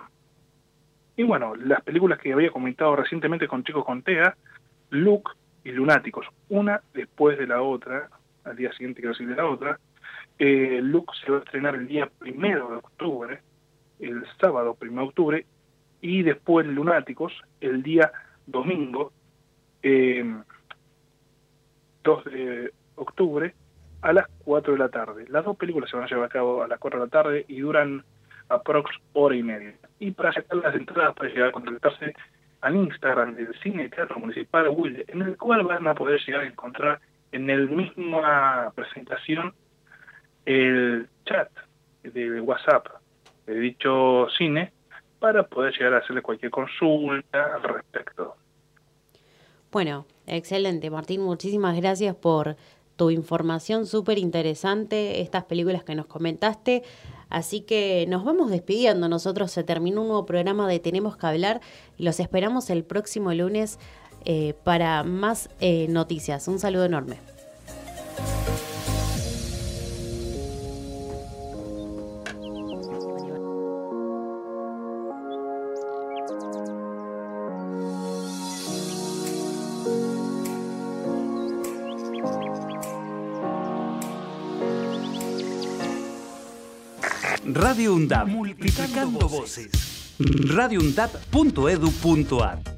[1.17, 4.37] Y bueno, las películas que había comentado recientemente con Chicos con TEA,
[4.91, 5.33] Luke
[5.65, 8.11] y Lunáticos, una después de la otra,
[8.47, 9.79] al día siguiente quiero decir de la otra.
[10.39, 13.41] Eh, Luke se va a estrenar el día primero de octubre,
[13.99, 15.47] el sábado primero de octubre,
[16.01, 18.13] y después Lunáticos el día
[18.47, 19.13] domingo.
[19.83, 20.25] Eh,
[22.07, 23.55] 2 de octubre
[24.01, 25.27] a las 4 de la tarde.
[25.29, 27.45] Las dos películas se van a llevar a cabo a las 4 de la tarde
[27.49, 28.05] y duran
[28.49, 29.75] aprox hora y media.
[29.99, 32.15] Y para sacar las entradas para llegar a contactarse
[32.61, 36.47] al Instagram del Cine Teatro Municipal Wilde, en el cual van a poder llegar a
[36.47, 37.01] encontrar
[37.33, 39.55] en el misma presentación
[40.45, 41.51] el chat
[42.03, 42.87] de WhatsApp
[43.47, 44.73] de dicho cine
[45.19, 48.37] para poder llegar a hacerle cualquier consulta al respecto.
[49.73, 51.23] Bueno, excelente, Martín.
[51.23, 52.57] Muchísimas gracias por
[52.97, 56.83] tu información súper interesante, estas películas que nos comentaste.
[57.29, 59.09] Así que nos vamos despidiendo.
[59.09, 61.61] Nosotros se terminó un nuevo programa de Tenemos que hablar.
[61.99, 63.79] Los esperamos el próximo lunes
[64.27, 66.49] eh, para más eh, noticias.
[66.49, 67.17] Un saludo enorme.
[87.45, 88.29] Radio UNDAP.
[88.29, 89.71] Multiplicando voces.
[90.19, 92.76] radioundap.edu.ar